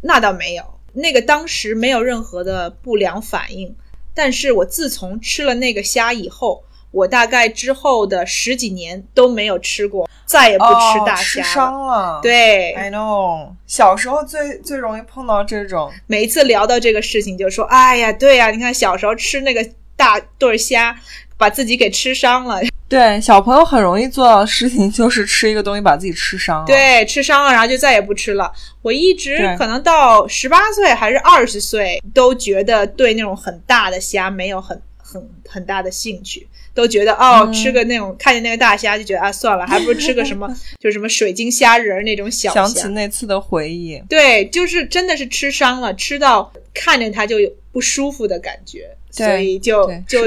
[0.00, 3.76] 那倒没有，那个当时没有任何的不良反应。
[4.14, 11.54] 但是我自从吃了那个虾以后，我大概之后的十几年都没有吃过，再也不吃大哦、吃虾了。
[11.54, 20.98] 伤了，对，，I know，小时候最最容易碰到这种，每一次聊到这个事情，就说：“哎呀，对呀，你看小时候吃那个大对虾，
[21.36, 22.60] 把自己给吃伤了。
[22.88, 28.52] 对，小朋友很容易做到的事情就是吃一个东西把自己吃伤了，，对，吃伤了，然后就再也不吃了。
[28.82, 37.52] 我一直可能到十八岁还是二十岁，都觉得对那种很大的虾没有很很很大的兴趣，都觉得哦，嗯。
[37.52, 42.86] 吃个那种看见那个大虾就觉得啊，算了，还不如吃个什么， 就什么水晶虾仁儿那种小想起。
[42.90, 50.20] 那次的回忆，对，就是真的是吃伤了，吃到看着它就有不舒服的感觉，对所以就就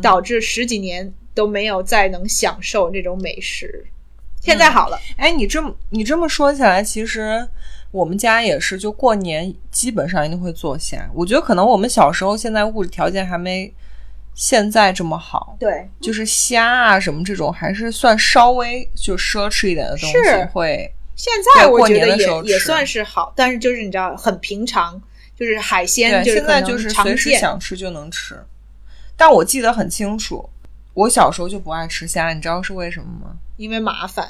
[0.00, 3.86] 导致十几年都没有再能享受这种美食。
[4.40, 7.46] 现在好了，哎，你这么你这么说起来，其实
[7.92, 11.08] 我们家也是，就过年基本上一定会做虾。
[11.14, 13.72] 我觉得可能我们小时候现在物质条件还没
[14.34, 20.92] 现在这么好，对，就是虾啊什么这种还是算稍微就奢侈一点的东西会。
[21.14, 25.00] 现在过我觉得也也算是好，但是就是你知道很平常，
[25.36, 27.30] 就是海鲜，就是现在就是常随时。
[27.36, 28.36] 想吃就能吃。
[29.16, 30.48] 但我记得很清楚，
[30.98, 33.36] 我小时候就不爱吃虾，你知道是为什么吗？
[33.56, 34.28] 因为麻烦，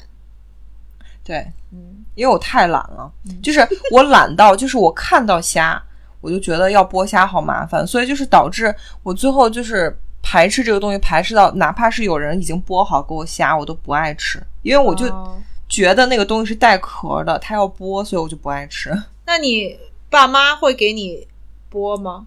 [1.25, 3.11] 对，嗯，因为我太懒了，
[3.43, 5.83] 就是我懒到，就是我看到虾，
[6.21, 15.41] 我就觉得要剥虾好麻烦，所以就是导致我最后就是排斥这个东西，排斥到哪怕是有人已经剥好给我虾，我都不爱吃，因为我就哦
[15.71, 18.93] 觉得那个东西是带壳的，它要剥，所以我就不爱吃。
[19.25, 19.79] 那你
[20.11, 21.27] 爸妈会给你
[21.73, 22.27] 剥吗？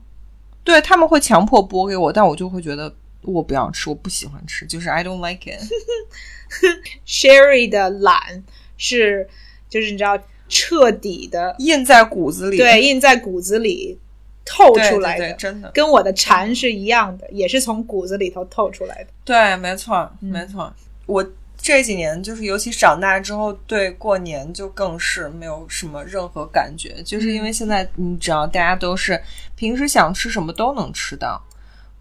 [0.64, 2.92] 对他们会强迫剥给我，但我就会觉得
[3.24, 5.62] 我不要吃，我不喜欢吃，就是 I don't like it。
[7.06, 8.44] Sherry 的懒
[8.78, 9.28] 是，
[9.70, 10.18] 就是你知道
[10.50, 13.98] 彻底的，印在骨子里，对，印在骨子里
[14.44, 19.10] 透出来的，对对，真的，跟我的馋是一样的，也是从骨子里头透出来的。
[19.24, 20.74] 对，没错，嗯没错。
[21.06, 21.26] 我
[21.58, 29.22] 这几年就是，尤其长大之后，对过年就更是没有什么任何感觉，就是因为现在你只要，大家都是
[29.56, 31.42] 平时想吃什么都能吃到，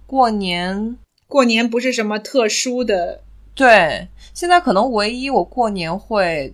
[0.07, 0.97] 过年
[1.31, 3.23] 过年不是什么特殊的，
[3.55, 6.53] 对，现在可能唯一我过年会。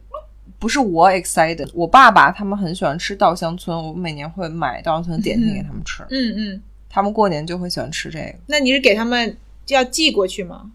[0.58, 6.62] 不是我 excited，我爸爸他们很喜欢吃稻香村，我每年会买稻香村点心给他们吃，嗯嗯。
[6.88, 8.34] 他们过年就会喜欢吃这个。
[8.46, 10.70] 那你是给他们要寄过去吗？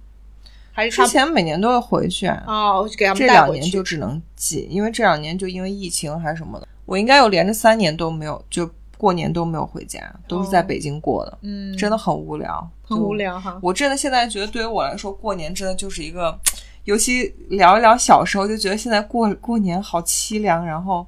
[0.71, 3.81] 还是他之前每年都会回去啊，哦，给他这们带回去两年就？
[3.81, 8.69] 只能寄，因为这两年就因为疫情还是什么的，我应该有连着三年都没有，就
[9.01, 13.57] 过年都没有回家，都是在北京过的，嗯，真的很无聊，很无聊哈。
[13.63, 16.39] 我真的现在觉得，对于我来说，过年真的就是一个，
[16.85, 21.03] 尤其聊一聊小时候，就觉得现在过过年好凄凉，然后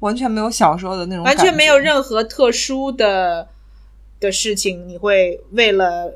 [0.00, 3.46] 完全没有小时候的那种，完全没有任何特殊的
[4.18, 6.12] 的事情，你会为了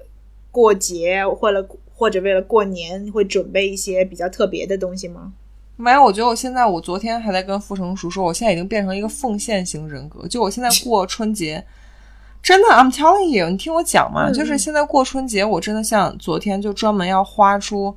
[0.51, 5.33] 过节或者或者为了过年，会准备一些比较特别的东西吗？
[5.81, 10.29] 没有，我觉得我现在，我昨天还在跟傅成熟说，我现在已经变成一个奉献型人格。
[10.29, 11.65] 就我现在过春节，
[12.43, 17.97] 真的，I'm telling you，你听我讲嘛，嗯就是现在过春节，我真的像昨天就专门要花出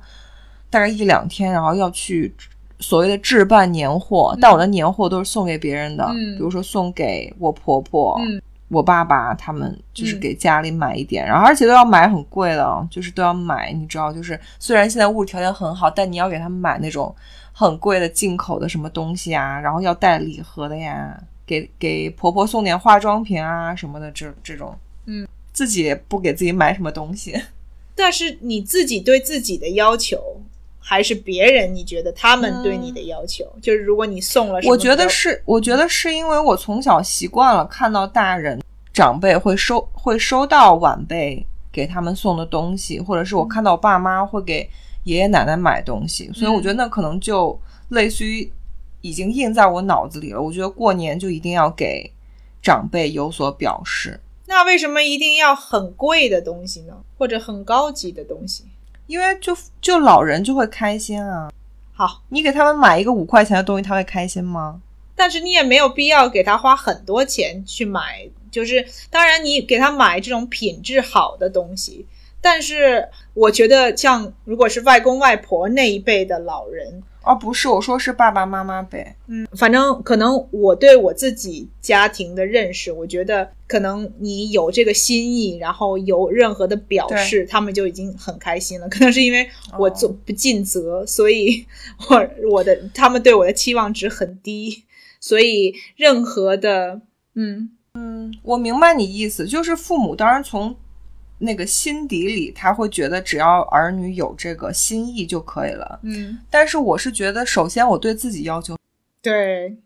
[0.70, 2.34] 大概一两天，然后要去
[2.80, 8.18] 所谓的置办年货，但我的年货都是送给别人的，嗯比如说送给我婆婆。
[8.20, 17.14] 嗯我爸爸他们就是嗯给家里买一点，然后而且都要买很贵的哦，就是都要买，你知道，就是虽然现在物质条件很好，但你要给他们买那种
[17.56, 24.76] 很贵的进口的什么东西啊，然后要带礼盒的呀，给给婆婆送点化妆品啊什么的，这这种，
[25.06, 27.40] 嗯，自己不给自己买什么东西，
[27.94, 30.20] 但是你自己对自己的要求
[30.80, 31.72] 还是别人？
[31.72, 38.60] 你觉得他们对你的要求，就是如果你送了什么，我觉得是，我觉得是因为我从小习惯了看到大人
[38.92, 44.68] 长辈会收会收到晚辈给他们送的东西，或者是我看到我爸妈会给
[45.04, 47.58] 爷爷奶奶买东西，所以我觉得那可能就
[47.90, 48.50] 类似于
[49.00, 50.42] 已经印在我脑子里了。
[50.42, 52.10] 我觉得过年就一定要给
[52.62, 54.20] 长辈有所表示。
[54.46, 56.94] 那为什么一定要很贵的东西呢？
[57.16, 58.64] 或者很高级的东西？
[59.06, 61.50] 因为就就老人就会开心啊。
[61.92, 64.80] 好，你给他们买一个五块钱的东西，他会开心吗？
[65.14, 72.06] 但是你也没有必要给他花很多钱去买，就是当然你给他买这种品质好的东西。
[72.44, 79.16] 但是我觉得，像如果是外公外婆那一辈的老人，哦，不是，我说是爸爸妈妈呗。
[79.28, 88.86] 嗯，反正可能我对我自己家庭的认识，我觉得可能你有这个心意，然后有任何的表示，他们就已经很开心了。
[88.90, 91.64] 可能是因为我做不尽责，所以
[92.10, 94.84] 我我的他们对我的期望值很低，
[95.18, 97.00] 所以任何的，
[97.36, 100.76] 嗯嗯，我明白你意思，就是父母当然从。
[101.38, 105.98] 那个心底里，他会觉得只要儿女有这个心意就可以了。
[106.02, 108.78] 嗯，但是我是觉得，首先我对自己要求，
[109.20, 109.76] 对，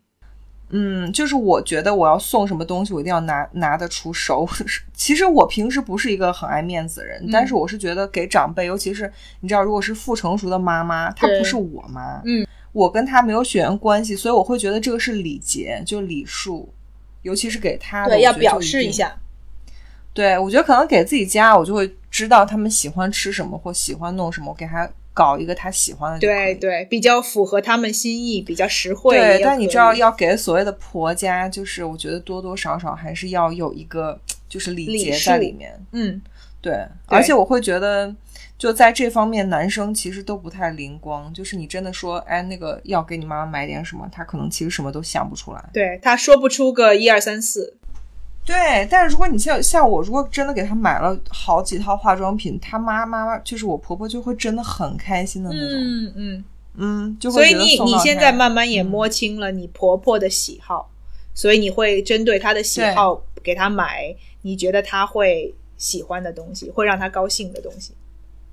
[0.69, 4.47] 嗯，就是我觉得我要送什么东西，我一定要拿拿得出手。
[4.93, 16.71] 其实我平时不是一个很爱面子的人，但是我是觉得给长辈，尤其是你知道，如果是不成熟的妈妈，她不是我妈，嗯，我跟她没有血缘关系，所以我会觉得这个是礼节，就礼数，
[17.23, 19.17] 尤其是给她，对，要表示一下。
[20.19, 26.19] 对，我觉得可能给自己家，我就会知道他们喜欢吃什么或喜欢弄什么，我给他搞一个他喜欢的。
[26.19, 29.15] 对对，比较符合他们心意，比较实惠。
[29.15, 35.73] 对，但你知道，要给所谓的婆家，就是我觉得多多少少还是要有一个就是礼节在里面。
[35.93, 36.21] 嗯，
[36.59, 36.85] 对。
[37.05, 38.13] 而且我会觉得，
[38.57, 41.33] 就在这方面，男生其实都不太灵光。
[41.33, 45.63] 就是你真的说，哎，那个要给你妈妈买点什么，他可能其实什么都想不出来。
[45.71, 47.77] 对，他说不出个一二三四。
[48.45, 55.69] 对，但是如果你像像我，如果真的给她买了好几套化妆品，她妈妈就是我婆婆就会真的很开心的那种。
[55.71, 60.89] 嗯嗯嗯，就所以你你现在慢慢也摸清了你婆婆的喜好，
[61.35, 67.93] 所以你会针对她的喜好给她买你觉得她会喜欢的东西，会让她高兴的东西。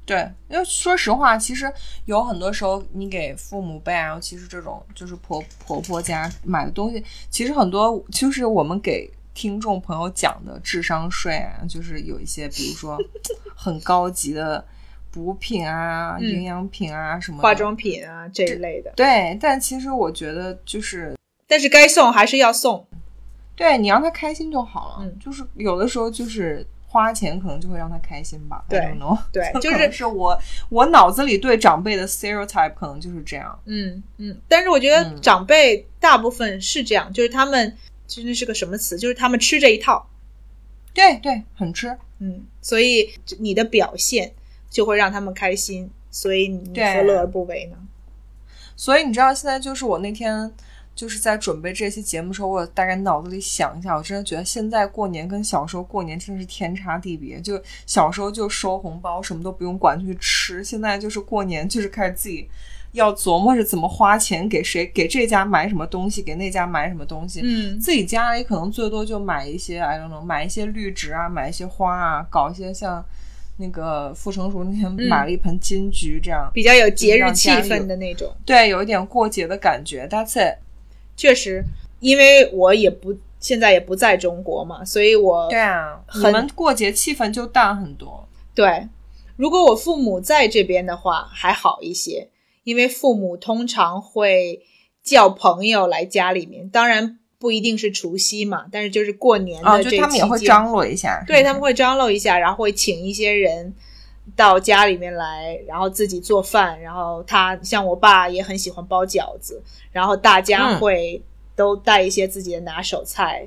[0.05, 1.73] 对，因为说实话，其实
[2.05, 9.11] 有很多时候你给父母辈啊，尤其是这种就是婆婆婆家买的东西，其实很多就是我们给。
[9.37, 12.99] 听众朋友讲的智商税啊，就是有一些，比如说
[13.55, 14.65] 很高级的
[15.11, 18.91] 补品啊、营养品啊什么化妆品啊这一类的。
[18.97, 21.15] 对，但其实我觉得就是，
[21.47, 22.89] 但是该送还是要送。
[23.55, 24.97] 对你让他开心就好了。
[25.01, 28.65] 嗯，就是有的时候就是花钱可能就会让他开心吧。
[28.71, 28.81] 对，
[29.31, 30.39] 对， 就是是我
[30.71, 33.59] 我脑子里对长辈的 stereotype 可能就是这样。
[33.67, 37.77] 嗯嗯，但是我觉得长辈大部分是这样，就是他们。
[38.07, 38.99] 其实是个什么词？
[38.99, 40.09] 就是他们吃这一套，
[40.95, 44.33] 对对，很吃，嗯，所以你的表现
[44.71, 47.77] 就会让他们开心，所以你何乐而不为呢？
[48.77, 50.53] 所以你知道，现在就是我那天
[50.95, 57.41] 就是在准备这期节目的时候，我大概脑子里想一下，我真的觉得现在过年跟小时候过年真的是天差地别。
[57.41, 62.49] 就小时候就收红包，什么都不用管去吃，现在就是过年就是开始自己。
[62.93, 67.41] 要琢磨着怎么花钱，给谁给这家买什么东西，给那家买什么东西。
[67.43, 73.05] 嗯，自己家里可能最多就买一些，I don't know，买一些绿植啊，买一些花啊，搞一些像
[73.59, 78.35] 那个傅成熟那天买了一盆金桔，这样比较有节日气氛的那种。
[78.45, 80.07] 对，有一点过节的感觉。
[80.09, 80.59] That's it。
[81.17, 81.65] 确实，
[82.01, 88.27] 因为我也不现在也不在中国嘛，所以我对啊，你们过节气氛就淡很多。
[88.55, 88.89] 对，
[89.37, 92.29] 如果我父母在这边的话，还好一些。
[92.67, 94.61] 因为父母通常会
[95.05, 101.23] 叫朋友来家里面，当然不一定是除夕嘛，但是就是过年的这期间，他们也会张罗一下。
[101.29, 103.73] 对他们会张罗一下，然后会请一些人
[104.35, 106.81] 到家里面来，然后自己做饭。
[106.81, 109.63] 然后他像我爸也很喜欢包饺子，
[109.93, 111.23] 然后大家会
[111.55, 113.47] 都带一些自己的拿手菜，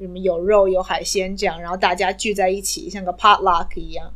[0.00, 4.10] 什么有肉有海鲜这样，然后大家聚在一起，像个 potluck 一样，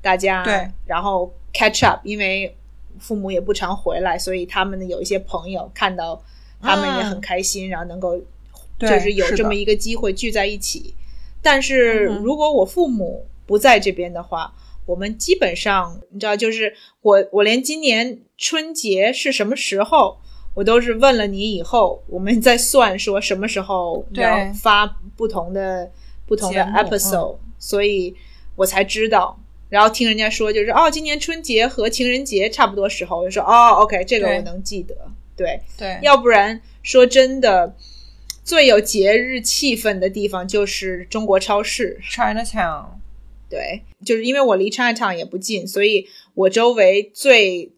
[0.00, 2.56] 大家对，然后 catch up，因为。
[2.98, 6.22] 父母也不常回来，所以他们的有一些朋友看到
[6.60, 8.18] 他们也很开心，然后能够
[8.78, 10.94] 就是有这么一个机会聚在一起。
[11.40, 14.54] 但是如果我父母不在这边的话，
[14.86, 20.18] 我们基本上你知道，就是我我连今年春节是什么时候，
[20.54, 24.86] 我都是问了你以后，我们再算说什么时候要发
[25.16, 25.90] 不同的
[26.26, 28.14] 不同的 episode，所以
[28.56, 29.38] 我才知道。
[29.72, 34.94] 然后听人家说就是哦，今年春节和情人节差不多时候，我就说哦，OK，这个我能记得。
[35.34, 37.74] 对，对，要不然说真的，
[38.44, 41.98] 最有节日气氛的地方就是中国超市。
[42.02, 42.84] Chinatown。
[43.48, 47.72] 对，就是因为我离 Chinatown 也不近，所以我周围最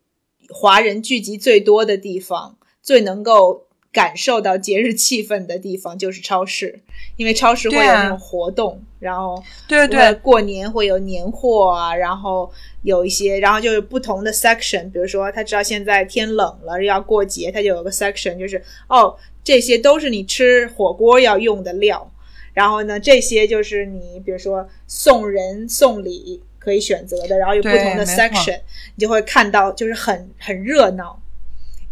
[0.49, 3.64] 华人聚集最多的地方，最能够
[3.95, 6.81] 感受到节日气氛的地方就是超市，
[7.17, 12.51] 因为超市会有那种活动，然后对对，过年会有年货啊，然后
[12.83, 22.11] 有一些，然后就是不同的 section，比如说他知道现在天冷了要过节，他就有个 section，就是哦，这些都是你吃火锅要用的料，
[22.53, 28.59] 然后呢，这些就是你比如说送人送礼可以选择的，然后有不同的 section，
[28.97, 31.21] 你就会看到就是很很热闹，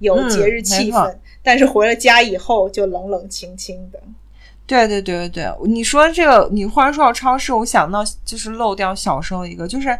[0.00, 4.00] 有嗯节日气氛，但是回了家以后就冷冷清清的。
[4.64, 9.98] 对对对对对，你说这个，你忽然说到超市，我想到就是漏掉小时候一个，就是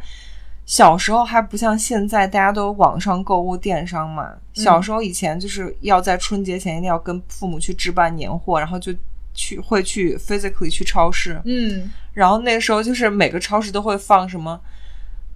[0.64, 4.32] 小时候还不像现在，大家都网上购物电商嘛。
[4.54, 8.94] 小时候以前就是要在春节前一定要跟父母去置办年货，然后就
[9.34, 14.58] 去会去 physically 去超市，嗯，然后那时候就是每个超市都会放什么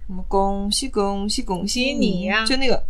[0.07, 2.81] 什么恭喜恭喜恭喜喜你呀就那个。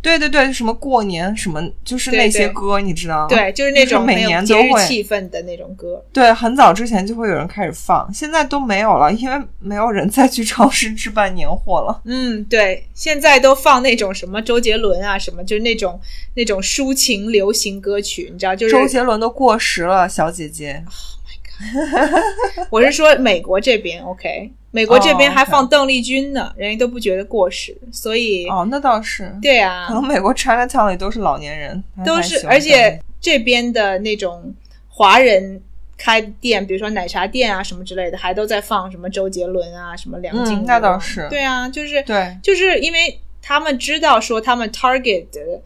[0.00, 3.26] 对对对，什么过年什么，就是那些对歌，你知道吗？
[3.28, 6.02] 对，就是那种每年都会气氛的那种歌。
[6.12, 12.00] 对，很早之前就会有人开始放，现在都没有了，因为没有人再去超市置办年货了。
[12.04, 16.00] 嗯，对，现在都放那种什么周杰伦啊，什么就是那种
[16.34, 20.84] 那种抒情流行歌曲，你知道，就是周杰伦都过时了，小姐姐。
[20.86, 22.66] Oh my god！
[22.70, 29.34] 我是说美国这边，OK，美国这边哦还放邓丽君呢，人家都不觉得过时，所以、哦，那倒是。
[29.40, 34.54] 对啊可，能美国 Chinatown 里都是老年人，都是，而且这边的那种
[34.88, 35.60] 华人
[35.96, 45.62] 开店，比如说奶茶店啊什么之类的，还都在放什么周杰伦啊，什么梁静茹、嗯那倒是对啊，就是对就是因为他们知道说他们 target 的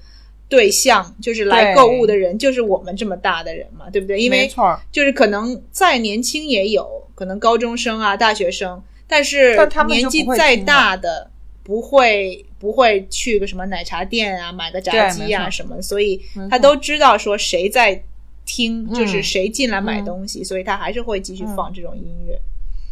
[0.49, 4.21] 对象就是来购物的人，就是我们这么大的人嘛，对不对？
[4.21, 4.79] 因为没错。
[4.93, 8.83] 就是可能再年轻也有可能高中生啊、大学生，
[9.13, 9.55] 但是
[9.87, 11.31] 年纪再大的
[11.63, 16.19] 不会不会去个什么奶茶店啊买个炸鸡啊什么，所以
[16.51, 18.03] 他都知道说谁在
[18.47, 18.95] 听，嗯。
[18.95, 22.41] 就是谁进来买嗯东西，所以他还是会继续放这种音乐。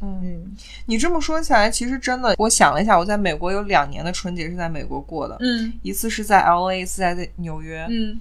[0.03, 0.57] 嗯，嗯。
[0.85, 5.73] 你这么说起来，其实真的，我想了一下，我在美国有两年的春节是在美国过的，嗯。
[5.83, 7.87] 一次是在 L A，一次在纽约。
[7.89, 8.21] 嗯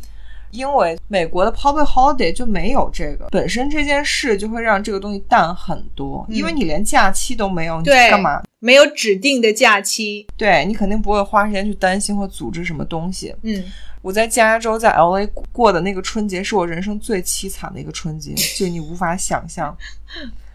[0.52, 8.42] 因为美国的 public holiday 就没有这个，本身这件事就会让这个东西淡很多，嗯因为你连假期都没有，你对干嘛？
[8.60, 10.26] 没有指定的假期。
[10.36, 13.34] 对你肯定不会花时间去担心或组织什么东西。
[13.44, 13.64] 嗯，
[14.02, 19.76] 我在加州在 L A 过的那个春节是我人生最凄惨的一个春节， 就你无法想象，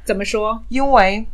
[0.05, 0.63] 怎么说？
[0.69, 1.27] 因为。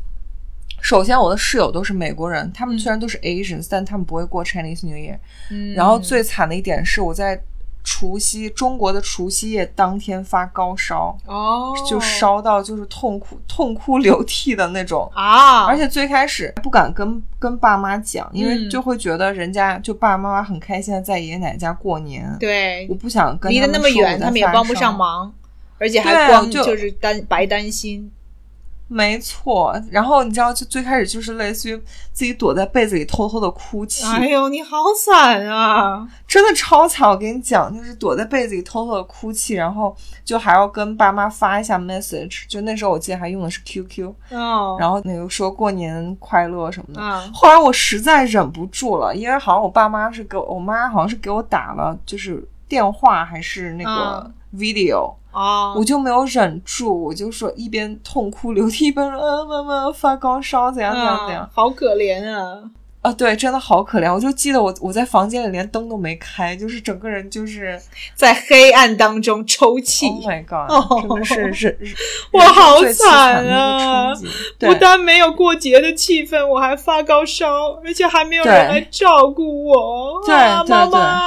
[0.82, 5.18] 首先，我的室友都是美国人，他们嗯虽然都是 Asians，、但他们不会过 Chinese New Year。
[5.50, 7.38] 嗯，然后最惨的一点是，我在
[7.82, 15.10] 除夕中国的除夕夜当天发高烧，哦，就烧到就是痛哭痛哭流涕的那种。
[15.14, 24.90] 啊，而且最开始不敢跟跟爸妈讲，因为嗯就会觉得人家就爸爸妈妈很开心的在爷爷奶奶家过年，对我不想跟离得那么远，他们也帮不上。
[24.96, 25.32] 忙，
[25.78, 28.10] 而且还光就就是担白担心。
[28.92, 31.76] 没错，然后你知道，就最开始就是类似于
[32.12, 36.04] 自己躲在被子里偷偷的哭泣，哎呦，你好惨啊！
[36.26, 37.08] 真的超惨。
[37.08, 42.46] 我跟你讲，就是躲在被子里偷偷的哭泣，然后就还要跟爸妈发一下 message。
[42.48, 47.00] 就那时候我记得还用的是 QQ，哦，然后那个说过年快乐什么的。
[47.00, 54.60] 啊，后来我实在忍不住了，因为好像我爸妈是给我，我妈好像是给我打了，就是电话还是那个嗯
[55.32, 62.58] 哦，我就没有忍住，我就说一边痛哭流涕，一边说啊妈妈发高烧，怎样怎样怎样啊，好可怜啊！
[63.02, 64.12] 啊，对，真的好可怜。
[64.12, 67.80] 我就记得我我在房间里连灯都没开，就是整个人就是
[68.14, 71.96] 在黑暗当中抽泣，Oh my god，、哦真的是是是，
[72.30, 74.12] 我好惨啊！
[74.58, 80.22] 不但没有过节的气氛，我还发高烧，而且还没有人来照顾我。
[80.26, 81.20] 对啊对妈妈。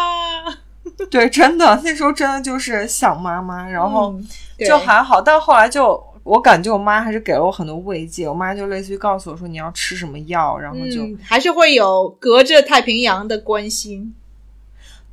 [1.10, 4.16] 对，真的那时候真的就是想妈妈，然后
[4.60, 8.28] 就还好，但后来就我感觉我妈还是给了我很多慰藉。
[8.28, 14.14] 我妈就类似于告诉我说你要吃什么药，然后就、嗯，还是会有隔着太平洋的关心。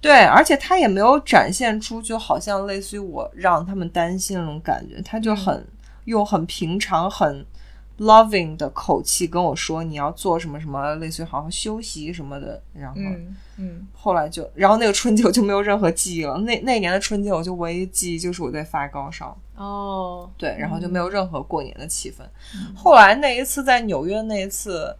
[0.01, 5.67] 对，而且她也没有展现出就好像类似于我让他们担心那种感觉，她就很、
[6.05, 7.45] 用很平常很。
[8.01, 16.39] Loving 的口气跟我说你要做什么什么，类似于好好休息什么的，然后嗯嗯，后来就，然后那个春节我就没有任何记忆了。
[16.39, 22.23] 那那年的春节我就唯一记忆就是我在发高烧，哦，对，然后就没有任何过年的气氛。
[22.55, 24.97] 嗯后来那一次在纽约那一次，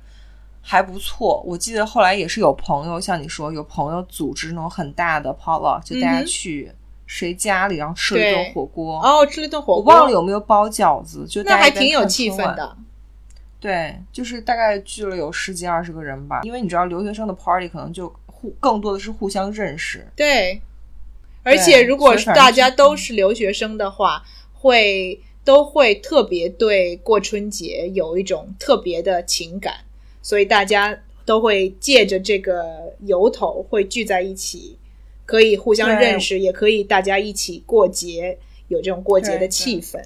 [0.61, 1.43] 还不错。
[1.47, 6.71] 我记得后来也是有朋友像你说，有朋友组织那种很大的 potluck，就大家去
[7.07, 9.01] 谁家里，然后吃了一顿火锅。
[9.01, 12.77] 哦，吃了一顿火锅我锅，忘了有没有包饺子，就大那还家一边看挺有气氛的。
[13.61, 20.07] 对，就是大概聚了有十几二十个人吧，因为你知道留学生的 party 可能就互更多的是互相认识。
[20.17, 20.63] 对，
[21.43, 24.23] 而且如果大家都是留学生的话，
[24.55, 29.75] 会都会特别对过春节有一种特别的情感，
[30.23, 34.79] 所以大家都会借着这个由头会聚在一起，
[35.27, 38.39] 可以互相认识，也可以大家一起过节，
[38.69, 40.03] 有这种过节的气氛。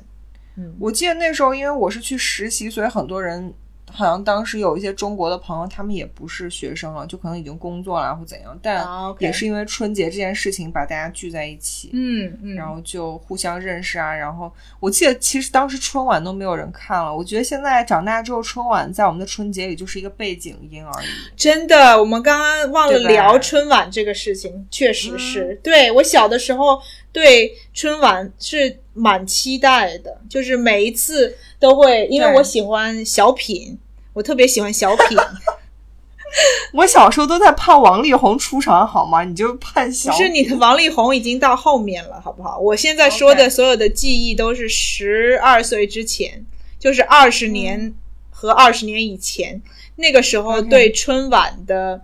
[0.56, 3.52] 嗯，我记得那时候，因为我是去实习，所以很多人
[3.90, 8.84] 好像当时有一些中国的朋友，他们也不是学生了，就可能已经工作了或怎样，但
[9.20, 11.90] 也是因为春节这件事情把大家聚在一起。
[11.92, 21.06] 嗯嗯，然后就互相认识啊，然后我记得其实当时春晚都没有人看了，我觉得现在长大之后，春晚在我们的春节里就是一个背景音而已。
[21.36, 25.18] 真的，我们刚刚忘了聊春晚这个事情，确实嗯。
[25.18, 26.80] 是、对我小的时候
[27.14, 33.78] 对春晚是蛮期待的，就是每一次都会，因为我喜欢小品，
[34.12, 35.16] 我特别喜欢小品，
[36.74, 39.22] 我小时候都在盼王力宏出场，好吗？
[39.22, 42.58] 你就盼小不是你的王力宏已经到后面了，好不好？
[42.58, 46.44] 我现在说的所有的记忆都是十二岁之前，
[46.80, 47.94] 就是二十年
[48.30, 49.62] 和二十年以前，
[49.96, 52.00] 那个时候对春晚的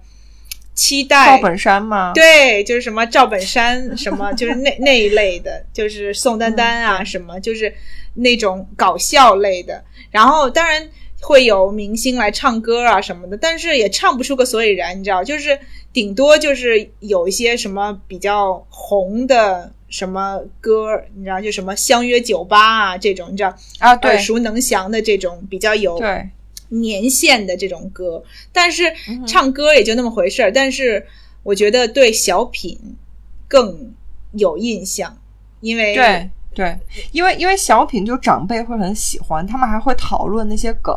[0.81, 1.37] 期待。
[1.37, 2.13] 赵本山吗？
[2.15, 7.75] 对，就是什么赵本山，什么 就是那那一类的，就是宋丹丹啊，什么就是
[8.15, 9.85] 那种搞笑类的。
[10.11, 10.89] 然后当然
[11.21, 15.59] 会有明星来唱歌啊什么的，但是也唱不出个所以然，你知道，就是
[15.93, 26.31] 顶多就是有一些什么比较红的什么歌，你知道，就什么相约酒吧啊这种，你知道啊，对耳熟能详的这种比较有对，
[26.71, 28.83] 年限的这种歌，但是
[29.27, 30.51] 唱歌也就那么回事儿。
[30.51, 31.07] 但是
[31.43, 32.97] 我觉得对小品
[33.47, 33.95] 更
[34.33, 35.17] 有印象，
[35.61, 36.79] 因为对对，
[37.13, 40.95] 因为因为小品就长辈会很喜欢，他们还会讨论那些梗。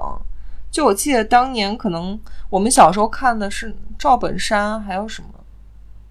[0.71, 2.19] 就我记得当年可能
[2.49, 5.29] 我们小时候看的是赵本山，还有什么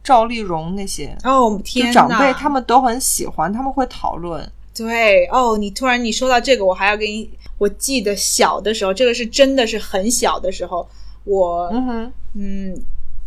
[0.05, 4.49] 赵丽蓉那些，哦天呐，长辈他们都很喜欢，他们会讨论。
[4.75, 7.31] 对哦，你突然你说到这个，我还要给你，
[7.63, 10.89] 我记得小的时候，这个是真的是很小的时候，
[11.23, 12.83] 我嗯哼，嗯，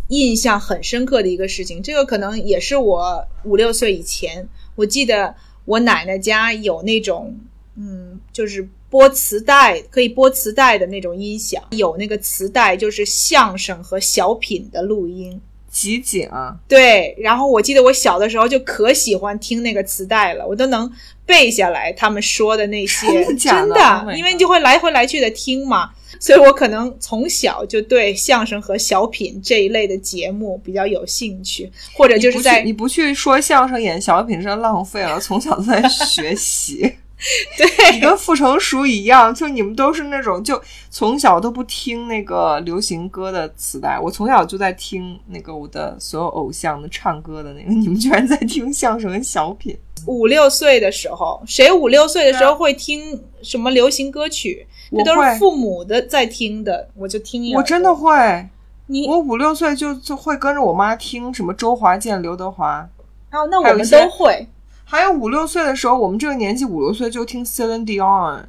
[0.10, 5.34] 印象很深刻的一个事情，这个可能也是我五六岁以前，我记得
[5.64, 7.40] 我奶奶家有那种，
[7.78, 15.40] 嗯，就是播磁带，可以播磁带的那种音响，有那个磁带就是相声和小品的录音。
[15.76, 20.90] 集锦啊，对，然后我记得我小的时候就可喜欢听那个磁带了，我都能
[21.26, 23.06] 背下来他们说的那些，
[23.36, 35.20] 真的？Oh 因为你就会来回来去的听嘛，所以我可能从小就对相声和小品这一类的节目比较有兴趣，或者就是在你不去你不去说相声演小品，真的浪费了。
[35.20, 36.90] 从小在学习，
[37.94, 54.68] 你对跟傅成熟一样，就你们都是那种就从小都不听那个流行歌的磁带，我从小就在听那个我的所有偶像的唱歌的那个， 你们居然在听相声跟小品，五六岁的时候，谁五六岁的时候会听什么流行歌曲？
[54.92, 58.48] 我这都是父母的在听的，我就听我真的会。
[58.88, 62.88] 你我五六岁就就会跟着我妈听什么周华健、刘德华，
[63.32, 64.48] 哦，那我们都会。
[64.86, 68.46] 还有五六岁的时候，我们这个年纪五六岁就听 Celine Dion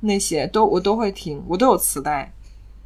[0.00, 2.32] 那些都我都会听，我都有磁带。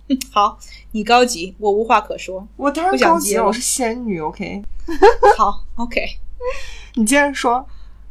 [0.33, 0.59] 好，
[0.93, 2.47] 你高级，我无话可说。
[2.57, 4.21] 我当然高级了，我是仙女。
[4.21, 4.63] OK，
[5.37, 6.03] 好，OK。
[6.95, 7.67] 你接着说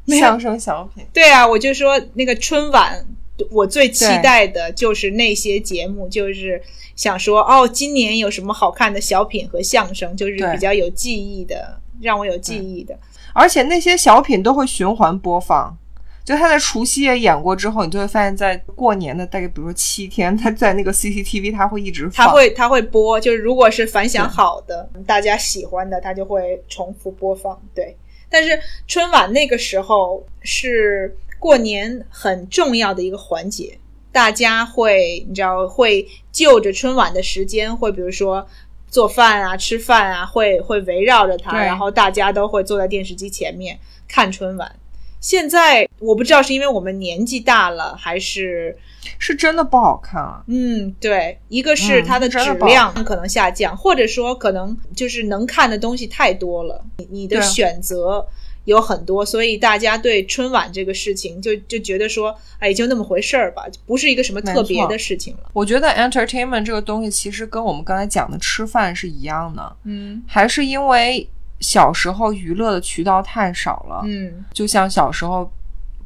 [0.08, 1.06] 相声小品。
[1.12, 3.06] 对啊，我就说那个春晚，
[3.50, 6.62] 我最期待的就是那些节目，就是
[6.96, 12.98] 想说哦，今年有什么好看的小品和相声，就是比较有记忆的，让我有记忆的。
[13.38, 15.78] 而且那些小品都会循环播放。
[16.26, 22.26] 就他在除夕夜演过之后，你就会发现，在过年的大概比如说七天，他在那个 CCTV 他会一直放。
[22.26, 27.62] 他会他会播，就是如果是反响好的，大家喜欢的，他就会重复播放。
[27.76, 27.96] 对，
[28.28, 33.78] 但是春晚那个时候是过年很重要的一个环节，
[34.12, 38.46] 大家会你知道会就着春晚的时间，会比如说
[38.88, 43.78] 做饭啊、吃饭啊，会会围绕着它，然后大家都会坐在电视机前面
[44.08, 44.76] 看春晚。
[45.20, 48.78] 现在我不知道是因为我们年纪大了，还是
[49.18, 50.44] 是真的不好看啊。
[50.48, 58.26] 嗯，对，一个是嗯它的质量可能下降，或者说可能就是能看的东西太多了，你你的选择
[58.68, 65.50] 有很多，所以大家对春晚这个事情就就觉得说，哎，就那么回事儿吧，不是一个什么特别的事情了。
[65.54, 71.28] 我觉得 entertainment 这个东西其实跟我们刚才讲的吃饭是一样的，嗯还是因为
[71.60, 75.50] 小时候娱乐的渠道太少了，嗯就像小时候。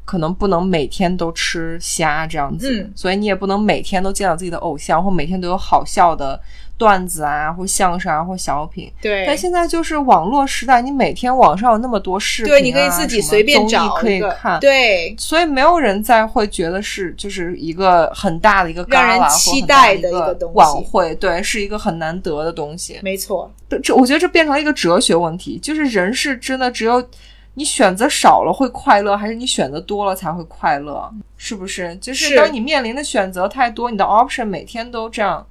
[0.04, 6.38] 可能不能每天都吃虾这样子，嗯所以你也不能每天都见到自己的偶像，或每天都有好笑的
[6.82, 8.90] 段子啊，或相声啊，或小品。
[9.00, 22.98] 对，但现在就是网络时代，你每天网上有那么多视频、啊，对，你可以自己随便什么找综艺可以看，，对，所以没有人再会觉得是就是一个很大的一个让人期待的一个东西晚会，对，是一个很难得的东西。
[23.04, 27.06] 没错，这这，我觉得这变成了一个哲学问题，就是人是真的只有
[27.54, 31.08] 你选择少了会快乐，还是你选择多了才会快乐？
[31.36, 31.94] 是不是？
[31.96, 35.46] 就是是当你面临的选择太多，你的 option 每天都这样，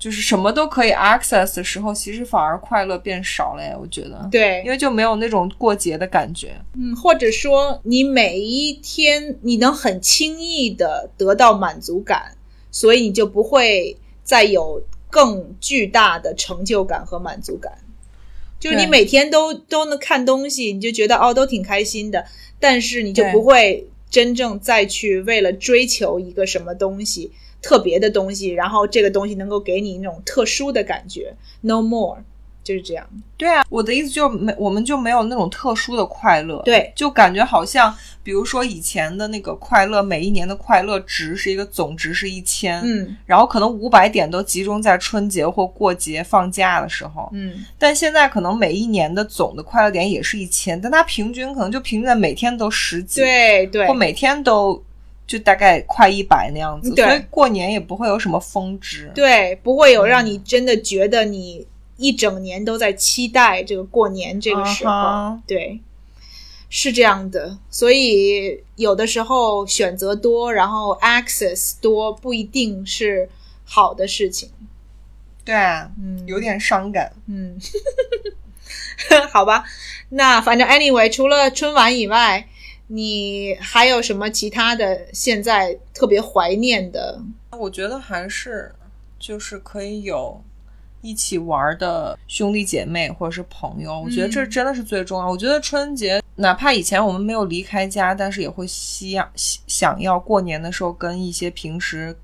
[0.00, 3.76] 就是什么都可以 access 的时候，其实反而快乐变少了呀。
[3.78, 6.58] 我觉得，对因，为就没有那种过节的感觉。
[6.74, 12.34] 嗯，或者说你每一天你能很轻易的得到满足感，
[12.70, 13.94] 所以你就不会
[14.24, 17.70] 再有更巨大的成就感和满足感。
[18.58, 22.24] 就是你每天都都能看东西，你就觉得哦都挺开心的，
[22.58, 27.30] 但是你就不会真正再去为了追求一个什么东西
[27.62, 31.34] 特别的东西，然后这个东西能够给你那种特殊的感觉。
[31.60, 32.18] No more，
[32.64, 33.06] 就是这样。
[33.36, 36.92] 对啊，我的意思就是没，我们就没有那种特殊的快乐，对。
[36.94, 43.16] 就感觉好像，比如说以前的那个快乐，每一年的快乐值是一个总值是一千，嗯。
[43.24, 53.86] 然后可能五百点都集中在春节或过节放假的时候，嗯，但现在可能每一年的总的快乐点也是一千，但它平均可能就平均在每天都十几，，对对。
[53.86, 54.82] 或每天都
[55.30, 61.64] 就大概快一百那样子，对所以过年也不会有什么峰值，对，不会有让你真的觉得你
[61.98, 65.38] 一整年都在期待这个过年这个时候。
[65.46, 65.78] 对，
[66.68, 67.56] 是这样的。
[67.70, 73.28] 所以有的时候选择多，然后 access 多，不一定是
[73.64, 74.50] 好的事情。
[75.44, 77.12] 对啊，嗯有点伤感。
[77.28, 77.56] 嗯，
[79.30, 79.62] 好吧。
[80.08, 82.48] 那反正 anyway，除了春晚以外，
[82.92, 87.20] 你还有什么其他的现在特别怀念的？
[87.50, 88.74] 我觉得还是
[89.16, 90.42] 就是可以有
[91.00, 95.30] 一起玩的兄弟姐妹或者是朋友，我觉得这真的是最重要。
[95.30, 102.16] 我觉得春节哪怕以前我们没有离开家，但是也会希望想要过年的时候跟一些平时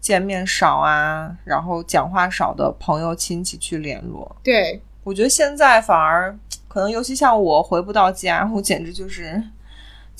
[0.00, 4.34] 见面少啊，然后讲话少的朋友亲戚去联络。
[4.42, 6.34] 对，我觉得现在反而
[6.66, 9.42] 可能，尤其像我回不到家，我简直就是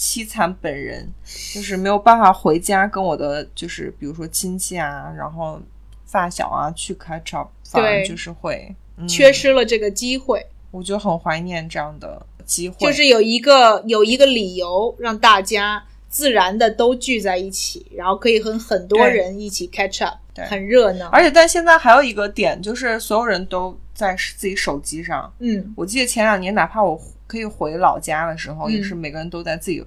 [0.03, 1.09] 凄惨本人，
[1.55, 5.61] 就是没有办法回家跟我的就是比如说亲戚啊，然后
[6.05, 10.45] 发小啊去 catch up，反而就是会、嗯、缺，失了这个机会。
[10.73, 21.09] 我就很怀念这样的机会，就是有一个有一个理由让大家自然的都聚在一起，然后可以和很多人一起 catch up，对很热闹。
[21.11, 25.33] 而且但现在还有一个点，就是所有人都在自己手机上。
[25.39, 29.85] 嗯，我记得前两年，哪怕我可以回老家的时候，嗯也是每个人都在自己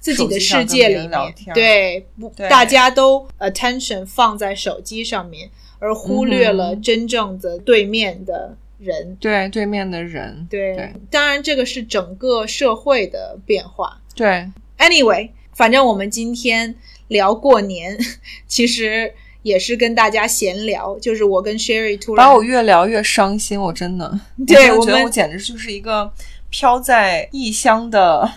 [0.00, 9.14] 自己的世界里面，对，不大家都 attention 放在手机上面，而忽略了嗯真正的对面的人。
[9.20, 10.92] 对对面的人，对，对。
[11.10, 14.00] 当然这个是整个社会的变化。
[14.14, 14.50] 对。
[14.78, 16.74] Anyway，反正我们今天
[17.08, 17.98] 聊过年，
[18.48, 26.10] 其实也是跟大家闲聊，就是我跟 Sherry 突然把我越聊越伤心，我真的，对我觉得我简直就是一个
[26.48, 28.30] 飘在异乡的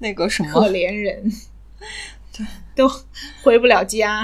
[0.00, 1.32] 那个什么可，怜人，
[2.36, 2.44] 对
[2.74, 2.90] 都
[3.42, 4.22] 回不了家，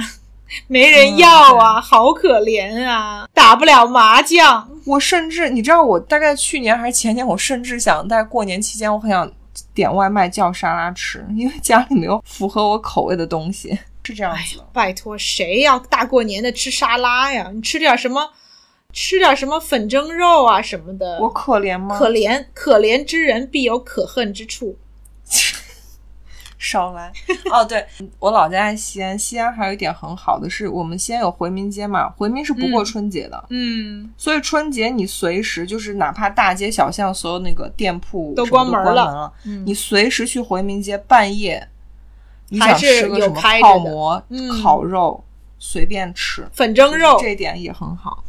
[0.66, 4.68] 没人要啊，好可怜啊，打不了麻将。
[4.84, 9.30] 我甚至你知道，我大概去年还是前年，我甚至想在过年期间，我很想
[9.74, 14.66] 点外卖叫沙拉吃，因为家里没有符合我口味的东西，是这样子的。
[14.72, 17.50] 拜托，谁要大过年的吃沙拉呀？
[17.54, 18.30] 你吃点什么？
[18.92, 21.18] 吃点什么粉蒸肉啊什么的。
[21.20, 21.98] 我可怜吗？
[21.98, 24.78] 可怜，可怜之人必有可恨之处。
[26.58, 27.12] 少来。
[27.52, 27.86] 哦，对
[28.18, 39.32] 我老家在西安，西安还有一点很好的是，我们西安有回民街嘛，回民是不过春节的，嗯，所以春节你随时就是哪怕大街小巷所有那个店铺都关门了
[39.64, 41.68] 你随时去回民街半夜，
[42.48, 45.22] 你想还是吃个什么有开着的泡馍、嗯烤肉，
[45.58, 48.24] 随便吃，粉蒸肉这一点也很好。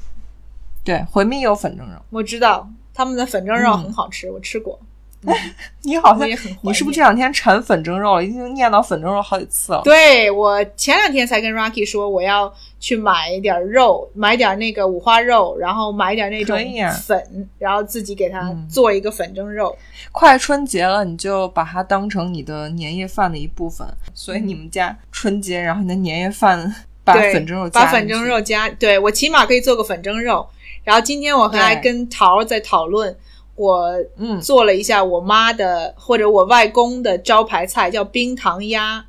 [0.83, 3.83] 对，回民也有粉蒸肉，我知道他们的粉蒸肉嗯。
[3.83, 4.79] 很好吃，我吃过。
[5.81, 8.23] 你好像也很怀你是不是这两天馋粉蒸肉了？
[8.23, 9.81] 已经念叨粉蒸肉好几次了。
[9.83, 16.57] 对我前两天才跟 Rocky 说，我要去买一点肉，买点那个五花肉，然后买点那种
[17.05, 19.75] 粉，然后自己给它嗯做一个粉蒸肉。
[20.11, 23.87] 快春节了，你就把它当成你的年夜饭的一部分。
[24.13, 26.73] 所以你们家春节，然后你的年夜饭
[27.03, 30.47] 把，粉蒸肉加把粉蒸肉加，对我起码可以做个粉蒸肉。
[30.83, 33.13] 然后今天我还跟桃儿在讨论，
[33.57, 39.03] 我嗯做了一下我妈的或者我外公的招牌菜，叫冰糖鸭，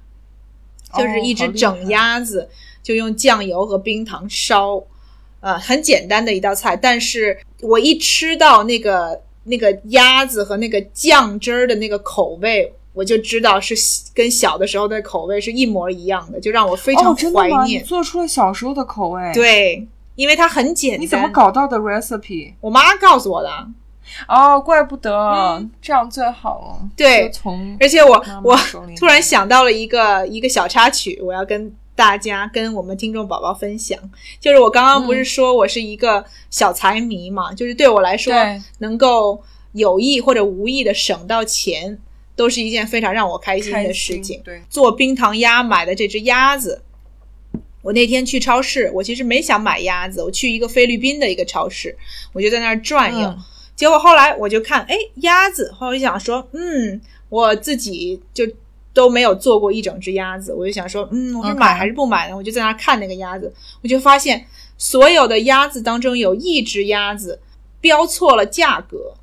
[0.97, 2.49] 就是一只整鸭子，
[2.83, 4.83] 就用酱油和冰糖烧，
[5.41, 6.75] 呃，很简单的一道菜。
[6.75, 13.75] 但是我一吃到那个那个鸭子和那个酱汁儿的那个口味，我就知道是
[14.15, 17.85] 跟小的时候的口味是一模一样的，就让我非常怀念。
[17.85, 21.01] 做出了小时候的口味。，对，因为它很简单。
[21.03, 21.29] 你怎么？
[21.29, 22.55] 搞到的 recipe？
[22.63, 23.51] 我妈告诉我的。
[24.27, 26.89] 哦，怪不得、嗯这样最好了。
[26.97, 28.57] 对从而且我我
[28.97, 33.99] 突然想到了一个一个小插曲，我要跟大家跟我们听众宝宝分享。
[34.41, 38.33] 就是我刚刚不是说我是一个小财迷嘛，就是对我来说，
[38.79, 41.99] 能够有意或者无意的省到钱，
[42.37, 44.41] 都是一件非常让我开心的事情。
[44.45, 46.83] 对，做冰糖鸭买的这只鸭子，
[47.83, 51.97] 我那天去超市，我其实没想买鸭子，我去一个菲律宾的一个超市，
[52.33, 53.29] 我就在那儿转悠。
[53.29, 53.39] 嗯
[53.79, 58.45] 结果后来我就看，哎，鸭子，后来我就想说，嗯，我自己就
[58.93, 62.37] 都没有做过一整只鸭子，我就想说，嗯，我是买还是不买呢？
[62.37, 64.45] 我就在那儿看那个鸭子，我就发现
[64.77, 67.41] 所有的鸭子当中有一只鸭子
[67.81, 69.15] 标错了价格。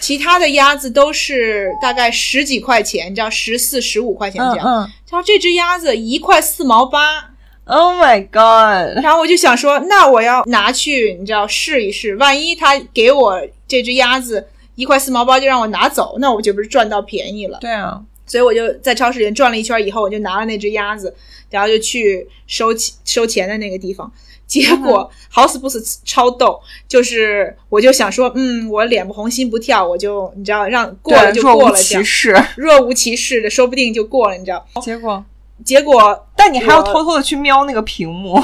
[0.00, 4.66] 其他的鸭子都是大概十几块钱，你知道十四、十五块钱这样。
[4.66, 7.33] 嗯嗯然后这只鸭子一块四毛八，
[7.64, 9.02] ，Oh my god！
[9.02, 17.58] 然后我就想说，那我要拿去，你知道试一试，万一他给我这只鸭子一块四毛八就让我拿走，那我就不是赚到便宜了。
[17.60, 21.14] 对啊，所以我就在超市里转了一圈以后，我就拿了那只鸭子，
[21.50, 24.10] 然后就去收钱收钱的那个地方。
[24.46, 32.44] 结果好死不死超逗，就是我就想说，嗯，我脸不红心不跳，我就你知道让过了就过了，这样其事。
[32.56, 34.64] 若无其事的，说不定就过了，你知道。
[34.82, 35.24] 结果，
[35.64, 38.42] 结果但你还要偷偷的去瞄那个屏幕。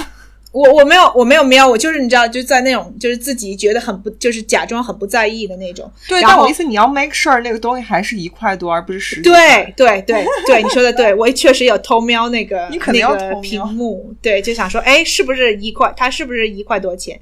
[0.53, 5.89] 我我没有我没有瞄，我就是你知道，就在那种就是自己觉得很不，就是假装很不在意的那种。
[6.09, 9.73] 对，但我意思你要 make sure 那个东西还是一块多，而不是十几对块。
[9.77, 15.95] 对对 对，你说的对， 我确实有偷瞄那个你肯定要那个偷屏幕，对，就想说，哎，是不是一块？
[15.97, 17.20] 它是不是一块多钱？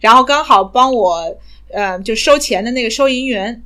[0.00, 1.34] 然后刚好帮我
[1.72, 3.62] 呃，就收钱的那个收银员，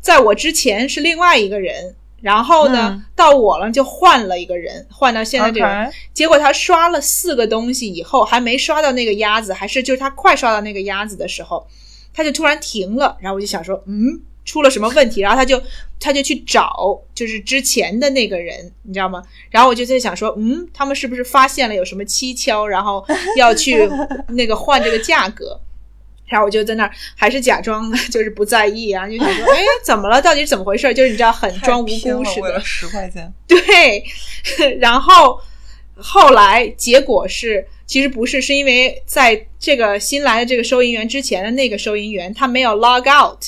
[0.00, 1.94] 在我之前是另外一个人。
[2.26, 5.92] 然后呢，嗯到我了就换了一个人，换到现在这个人。
[6.12, 11.64] 结果他刷了四个东西以后，还没刷到那个鸭子，还是就是他快刷到那个鸭子的时候，
[12.12, 13.16] 他就突然停了。
[13.20, 15.20] 然后我就想说，嗯，出了什么问题？
[15.20, 15.62] 然后他就
[16.00, 19.22] 他就去找，就是之前的那个人，你知道吗？
[19.48, 23.88] 然后我就在想说，嗯，他们是不是发现了有什么蹊跷，然后要去
[24.30, 25.60] 那个换这个价格？
[26.26, 30.20] 然后我就在那儿还是假装 就是不在意啊，就想说，哎，怎么了？
[30.20, 30.92] 到底是怎么回事？
[30.92, 32.60] 就是你知道，很装无辜似的了为了。
[32.60, 33.32] 十块钱。
[33.46, 34.04] 对，
[34.80, 35.40] 然后
[35.96, 43.38] 后来结果是，其实不是，是因为在这个新来的这个收银员之前的那个收银员他没有 log out，、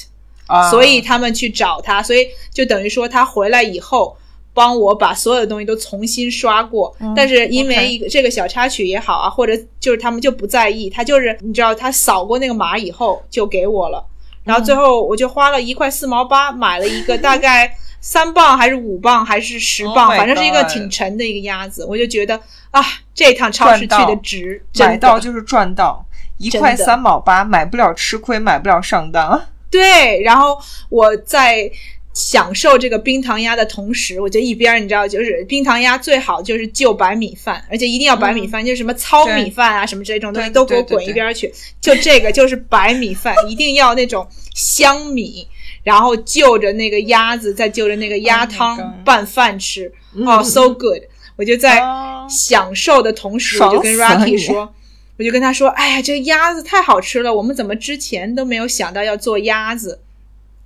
[0.46, 4.16] 啊所以他们去找他，所以就等于说他回来以后。
[4.58, 14.04] 帮我把所有的东西都重新刷过，嗯但是因为一个这个小插曲也好啊，或者就是他们就不在意，他就是你知道他扫过那个码以后就给我了，
[14.42, 22.40] 然后最后我就花了一块四毛八买了一个大概三磅还是五磅还是十 Oh 磅反正是一个挺沉的一个鸭子，我就觉得
[22.72, 22.82] 啊，
[23.14, 26.04] 这趟超市去的值，买到就是赚到，
[26.38, 29.40] 一块三毛八，买不了吃亏，买不了上当。
[29.70, 30.58] 对，然后
[30.88, 31.70] 我在
[32.18, 41.54] 享受这个冰糖鸭的同时，我就一边儿你知道，就是冰糖鸭最好就是就白米饭，而且一定要白米饭，就是什么糙米饭啊什么这种东西都给我滚一边儿去。
[41.80, 44.26] 就这个就是白米饭， 一定要那种
[44.56, 45.46] 香米，
[45.84, 51.02] 然后就着那个鸭子，再就着那个鸭 Oh 汤拌饭吃，嗯哦，so good！
[51.36, 52.26] 我就在哦。
[52.28, 54.74] 享受的同时，我就跟 Rocky 说，
[55.18, 60.00] 我就跟他说，哎呀，这个鸭子太好吃了，我们怎么之前都没有想到要做鸭子？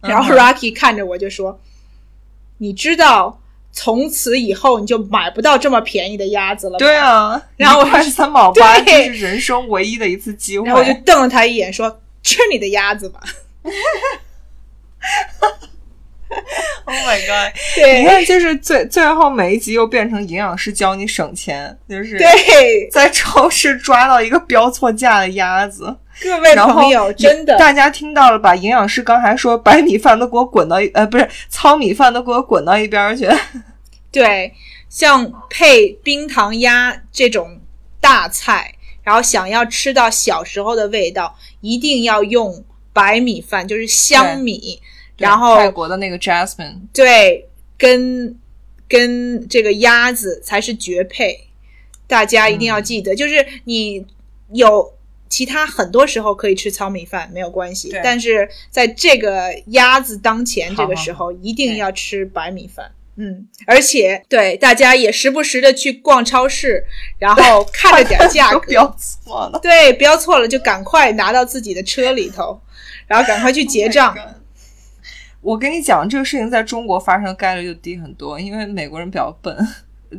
[0.02, 1.60] 然后嗯 Rocky 看着我就说，
[2.58, 3.40] 你知道，
[3.72, 6.78] 从此以后你就买不到这么便宜的鸭子了？
[6.78, 6.96] 对。
[6.96, 10.66] 啊， 然后我二十三毛八，这是人生唯一的一次机会。
[10.66, 13.20] 然后我就瞪了他一眼，说：“吃你的鸭子吧。”
[16.84, 17.54] Oh my god！
[17.76, 25.94] 对，你看，就是最最后每一集又变成营养师教你省钱，就是对在超市抓到一个标错价的鸭子。
[26.20, 28.54] 各位朋友，真的，大家听到了吧？
[28.54, 33.26] 营养师刚才说白米饭都给我滚到呃，不是糙米饭都给我滚到一边儿去。
[34.10, 34.52] 对，
[34.88, 37.60] 像配冰糖鸭这种
[38.00, 42.62] 大菜，然后想要吃到小时候的味道，一定要用
[42.92, 44.80] 白米饭，就是香米，
[45.16, 47.48] 然后泰国的那个 Jasmine，对，
[47.78, 48.38] 跟
[48.86, 51.48] 跟这个鸭子才是绝配，
[52.06, 53.16] 大家一定要记得。
[53.16, 54.06] 就是你
[54.52, 54.92] 有
[55.32, 62.92] 其他很多时候可以吃糙米饭没有关系，但是在这个鸭子当前这个时好候，一定要吃白米饭。
[63.16, 66.84] 嗯，而且对大家也时不时的去逛超市，
[67.18, 69.58] 然后看着点价格， 标错了。
[69.62, 72.60] 对，标错了就赶快拿到自己的车里头，
[73.06, 74.14] 然后赶快去结账。
[74.20, 79.56] Oh 我跟你讲，这个事情在中国发生的概率就低很多，因为美国人比较笨。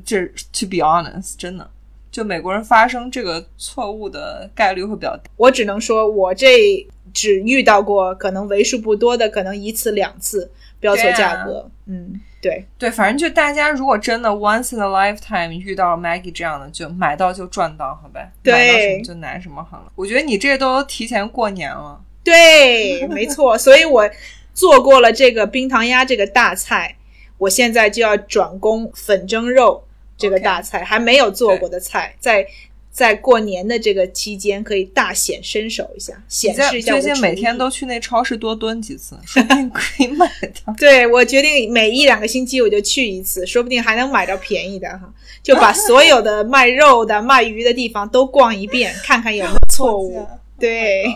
[0.03, 1.69] 这 to be honest，真的，
[2.13, 5.23] 就美国人发生这个错误的概率会比较大。
[5.35, 11.67] 我只能说，我这只遇到过可能为数不多的，可能一次两次标错价格。
[11.87, 19.91] 嗯，对，对，反正就大家如果真的 once in a lifetime 遇到 Maggie 这样的，就买到就赚到，好呗，对买到什么就拿什么好了。
[19.95, 21.99] 我觉得你这都提前过年了。
[22.23, 23.57] 对，没错。
[23.57, 24.07] 所以我
[24.53, 26.95] 做过了这个冰糖鸭这个大菜，
[27.39, 29.83] 我现在就要转攻粉蒸肉
[30.17, 32.45] 这个大菜还没有做过的菜，在
[32.91, 40.27] 在过年的这个期间可以大显身手一下，显示一下最近每天都去那超市多蹲几次，说不定可以买
[40.63, 40.73] 到。
[40.77, 45.11] 对我决定每一两个星期我就去一次，说不定还能买到便宜的哈。
[45.41, 50.25] 就把 所有的卖肉的、卖鱼的地方都逛一遍，看看有没有错误。
[50.59, 51.15] 对 Oh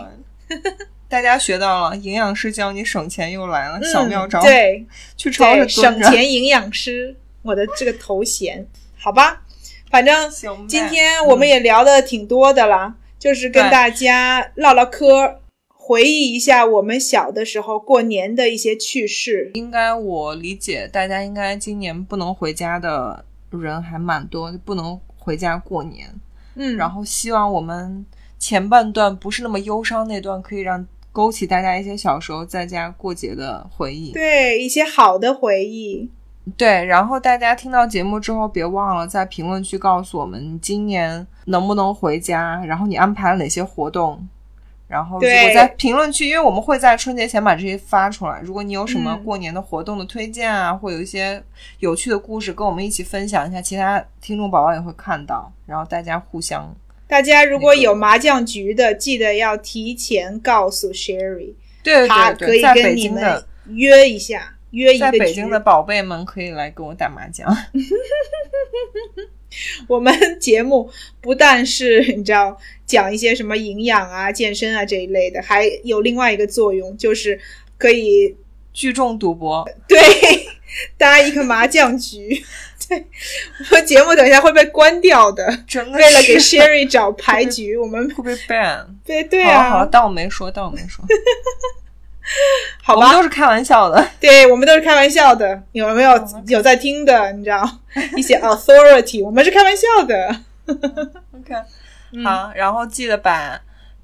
[1.08, 4.40] 大家学到了，营养师教你省钱又来了，小妙招。
[4.40, 6.02] 嗯、，对去超市，省。
[6.02, 8.66] 钱营养师，我的这个头衔，
[9.08, 9.42] 好吧。
[9.90, 10.30] 反正
[10.68, 15.36] 今天我们也聊的挺多的啦，就是跟大家唠唠嗑，
[15.66, 19.50] 回忆一下我们小的时候过年的一些趣事。
[19.54, 26.14] 应该我理解，大家应该今年不能回家的人还蛮多，不能回家过年。
[26.56, 28.04] 嗯，然后希望我们
[28.38, 34.12] 前半段不是那么忧伤那段，可以让勾起大家一些小时候在家过节的回忆。
[34.12, 36.10] 对一些好的回忆。
[36.56, 44.26] 对，然后大家听到节目之后，别忘了在评论区告诉我们你今年能不能回家，然后你安排了哪些活动。
[44.86, 48.40] 然后，如对果在评论区，因为我们会在春节前把这些发出来。
[48.42, 51.42] 如果你有什么嗯过年的活动的推荐啊，或有一些
[51.80, 56.74] 有趣的故事，跟我们一起分享一下，其他听众宝宝也会看到，然后大家互相
[57.06, 61.52] 大家如果有麻将局的，记得要提前告诉 Sherry，
[61.82, 65.24] 对他可以跟你们约一下，约一在个局。
[65.24, 67.48] 北京的宝贝们可以来跟我打麻将。
[69.88, 70.90] 我们节目
[71.20, 77.40] 不但是你知道讲一些什么营养啊、健身啊这一类的，还有另外一个作用，就是
[77.78, 78.36] 可以
[78.72, 79.98] 聚众赌博，对
[80.96, 82.44] 搭一个麻将局。
[82.88, 83.04] 对，
[83.70, 85.64] 我们节目等一下会被关掉的。
[85.66, 88.86] 真的为了给是 Sherry 找牌局，我们会被 ban。
[89.04, 91.04] 对对好好了，啊，当我没说，当我没说，
[92.82, 94.08] 好吧我们都，是开玩笑的。
[94.20, 95.62] 对我们都是开玩笑的。
[95.72, 96.12] 有没有
[96.46, 97.32] 有在听的？
[97.32, 97.68] 你知道
[98.16, 100.40] 一些 authority，我们是开玩笑的。
[100.66, 101.54] OK，
[102.24, 103.60] 好，然后记得把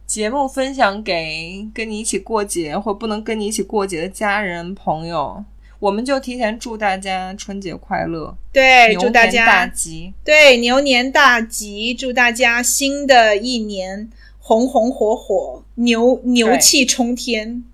[0.06, 5.44] 节目分享给跟你一起过节或不能跟你一起过节的家人朋友。
[5.80, 10.14] 我们就提前祝大家春节快乐，对，牛祝大年大吉。
[10.24, 17.64] 对牛年大吉，祝大家新的一年红红火火，牛牛气冲天。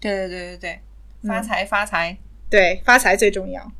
[0.00, 0.80] 对对对对对，
[1.22, 2.16] 嗯发财发财！
[2.48, 3.72] 对，发财最重要。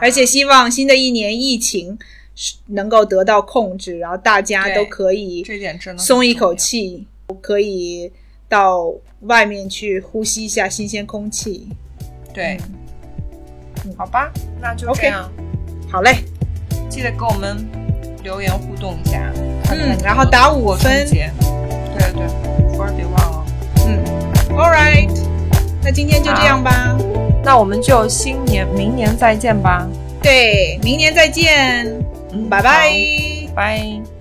[0.00, 1.98] 而且希望新的一年疫情
[2.36, 5.44] 是能够得到控制，然后大家都可以
[5.98, 6.54] 松一口。
[6.54, 7.06] 气，
[7.40, 8.12] 可以
[8.48, 8.92] 到
[9.22, 11.68] 外面去呼吸一下新鲜空气。
[12.32, 12.56] 对，
[13.84, 15.28] 嗯好吧，那就 OK 这样。
[15.90, 16.18] 好嘞，
[16.88, 17.66] 记得跟我们
[18.22, 19.32] 留言互动一下，
[19.64, 21.04] 看看你然后打五分。
[21.10, 21.28] 对
[21.98, 22.28] 对对，
[22.76, 23.44] 福儿别忘了。
[23.86, 24.04] 嗯
[24.50, 25.10] ，All right，
[25.82, 26.96] 那今天就这样吧。
[27.42, 29.88] 那我们就新年明年再见吧。
[30.22, 31.86] 对，明年再见，
[32.32, 32.90] 嗯拜拜。
[33.48, 34.19] 好拜。